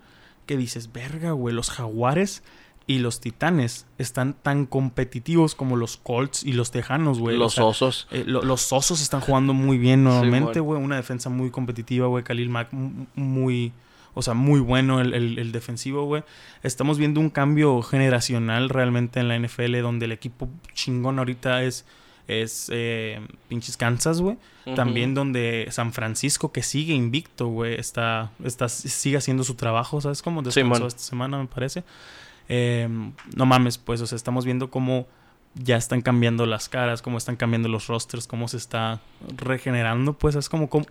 [0.47, 2.45] que dices, verga, güey, los jaguares
[2.87, 7.37] y los Titanes están tan competitivos como los Colts y los Tejanos, güey.
[7.37, 8.07] Los Osos.
[8.13, 10.81] Eh, los Osos están jugando muy bien nuevamente, güey.
[10.81, 12.23] Una defensa muy competitiva, güey.
[12.23, 13.73] Khalil Mack muy...
[14.15, 16.23] O sea, muy bueno el, defensivo, güey.
[16.63, 21.85] Estamos viendo un cambio generacional realmente en la NFL donde el equipo chingón ahorita es
[22.29, 24.37] es eh, pinches Kansas, güey.
[24.75, 30.23] También donde San Francisco, que sigue invicto, güey, está, está, sigue haciendo su trabajo, ¿sabes?
[30.23, 31.85] Como descansó esta semana, me parece.
[32.49, 35.07] Em, no mames, pues, o sea, estamos viendo cómo
[35.55, 39.01] ya están cambiando las caras, cómo están cambiando los rosters, cómo se está
[39.37, 40.85] regenerando, pues es como, como,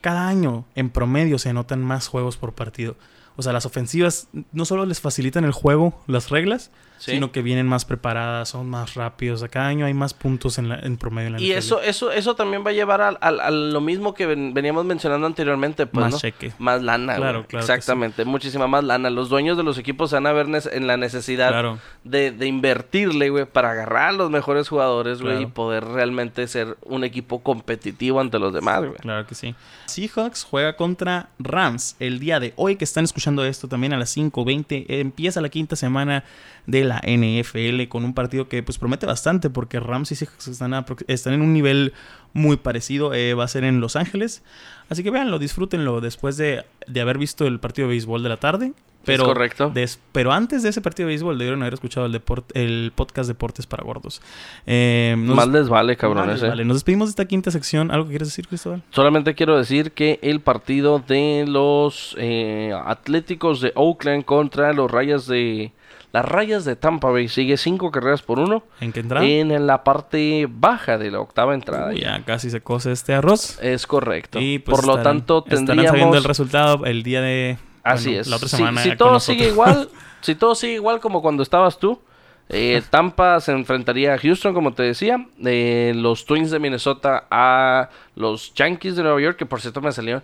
[0.00, 2.96] cada año en promedio se anotan más juegos por partido.
[3.36, 7.66] O sea, las ofensivas no solo les facilitan el juego, las reglas, sino que vienen
[7.66, 9.44] más preparadas, son más rápidos.
[9.50, 11.28] cada año hay más puntos en, la, en promedio.
[11.28, 14.84] En la y eso, eso, eso también va a llevar a, lo mismo que veníamos
[14.84, 15.86] mencionando anteriormente.
[15.86, 16.52] Pues, más cheque.
[16.58, 17.16] Más lana.
[17.16, 17.64] Claro, claro.
[17.64, 19.10] Exactamente, muchísima más lana.
[19.10, 23.44] Los dueños de los equipos van a ver en la necesidad de, de, invertirle, güey,
[23.44, 28.38] para agarrar a los mejores jugadores, güey, y poder realmente ser un equipo competitivo ante
[28.38, 28.96] los demás, güey.
[28.96, 29.54] Claro que sí.
[29.86, 34.16] Seahawks juega contra Rams el día de hoy, que están escuchando esto también a las
[34.16, 34.86] 5.20.
[34.88, 36.24] Empieza la quinta semana
[36.66, 40.84] de la NFL con un partido que pues promete bastante porque Rams y Seahawks están,
[41.06, 41.92] están en un nivel
[42.32, 43.14] muy parecido.
[43.14, 44.42] Eh, va a ser en Los Ángeles.
[44.88, 48.36] Así que véanlo, disfrútenlo después de, de haber visto el partido de béisbol de la
[48.36, 48.72] tarde.
[49.06, 49.72] Pero, es correcto.
[50.12, 52.20] pero antes de ese partido de béisbol debieron haber escuchado el,
[52.54, 54.20] el podcast Deportes para Gordos.
[54.66, 56.42] Eh, Más les vale, cabrones.
[56.42, 56.64] Vale.
[56.64, 57.90] Nos despedimos de esta quinta sección.
[57.90, 58.82] ¿Algo que quieres decir, Cristóbal?
[58.90, 65.26] Solamente quiero decir que el partido de los eh, Atléticos de Oakland contra los Rayas
[65.26, 65.72] de
[66.16, 68.62] las rayas de Tampa Bay sigue cinco carreras por uno.
[68.80, 69.26] ¿En qué entrada?
[69.26, 71.92] En la parte baja de la octava entrada.
[71.92, 73.58] ya casi se cose este arroz.
[73.60, 74.40] Es correcto.
[74.40, 75.84] Y pues por lo tanto tendríamos...
[75.84, 77.58] Estarán sabiendo el resultado el día de...
[77.92, 78.26] Así es.
[78.26, 79.88] La otra semana si, todo sigue igual,
[80.20, 82.00] si todo sigue igual como cuando estabas tú,
[82.48, 85.26] eh, Tampa se enfrentaría a Houston, como te decía.
[85.44, 89.92] Eh, los Twins de Minnesota a los Yankees de Nueva York, que por cierto me
[89.92, 90.22] salieron.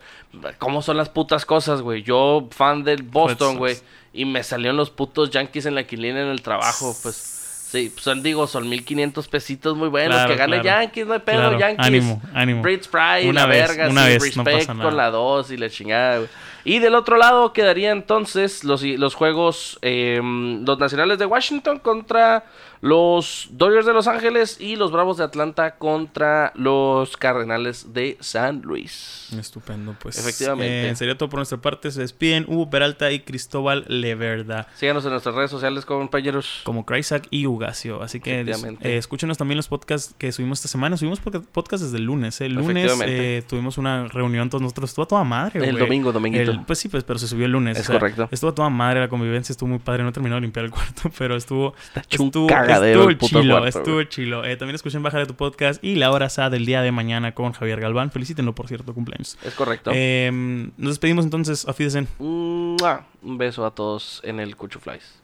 [0.59, 2.03] ¿Cómo son las putas cosas, güey?
[2.03, 3.77] Yo, fan del Boston, güey.
[4.13, 7.41] Y me salieron los putos Yankees en la quilina en el trabajo, pues.
[7.73, 10.27] Sí, pues son, digo, son 1500 pesitos muy buenos.
[10.27, 11.87] que gane Yankees, no hay pedo, Yankees.
[11.87, 12.61] Ánimo, ánimo.
[12.61, 16.29] Brits Pride, una la verga, una vez, respect con la 2 y la chingada, güey.
[16.65, 22.45] Y del otro lado quedaría entonces los, los juegos, eh, los nacionales de Washington contra
[22.83, 28.63] los Dodgers de Los Ángeles y los Bravos de Atlanta contra los Cardenales de San
[28.63, 29.29] Luis.
[29.39, 30.19] Estupendo, pues.
[30.19, 30.91] Efectivamente.
[30.91, 31.93] Eh, sería todo por nuestra parte.
[31.93, 34.67] Se despiden Hugo Peralta y Cristóbal Leverda.
[34.75, 36.63] Síganos en nuestras redes sociales, compañeros.
[36.65, 38.03] Como Crysac y Ugacio.
[38.03, 40.97] Así que eh, escúchenos también los podcasts que subimos esta semana.
[40.97, 42.41] Subimos podcast desde el lunes.
[42.41, 44.91] El lunes eh, tuvimos una reunión todos nosotros.
[44.91, 46.65] Estuvo a toda madre, El domingo, dominguito.
[46.67, 47.79] pues sí, pues, pero se subió el lunes.
[47.79, 48.29] Es correcto.
[48.33, 49.53] Estuvo a toda madre la convivencia.
[49.53, 50.03] Estuvo muy padre.
[50.03, 51.75] No terminó de limpiar el cuarto, pero estuvo...
[52.11, 54.45] estuvo estuvo chilo, estuvo chilo.
[54.45, 57.35] Eh, también escuchen Baja de tu podcast y la hora sa del día de mañana
[57.35, 58.11] con Javier Galván.
[58.11, 59.39] Felicítenlo, por cierto, cumpleaños.
[59.45, 59.91] Es correcto.
[59.93, 61.67] Em, nos despedimos entonces.
[61.69, 61.73] A
[62.19, 62.77] Un
[63.23, 65.22] beso a todos en el Cucho Flies.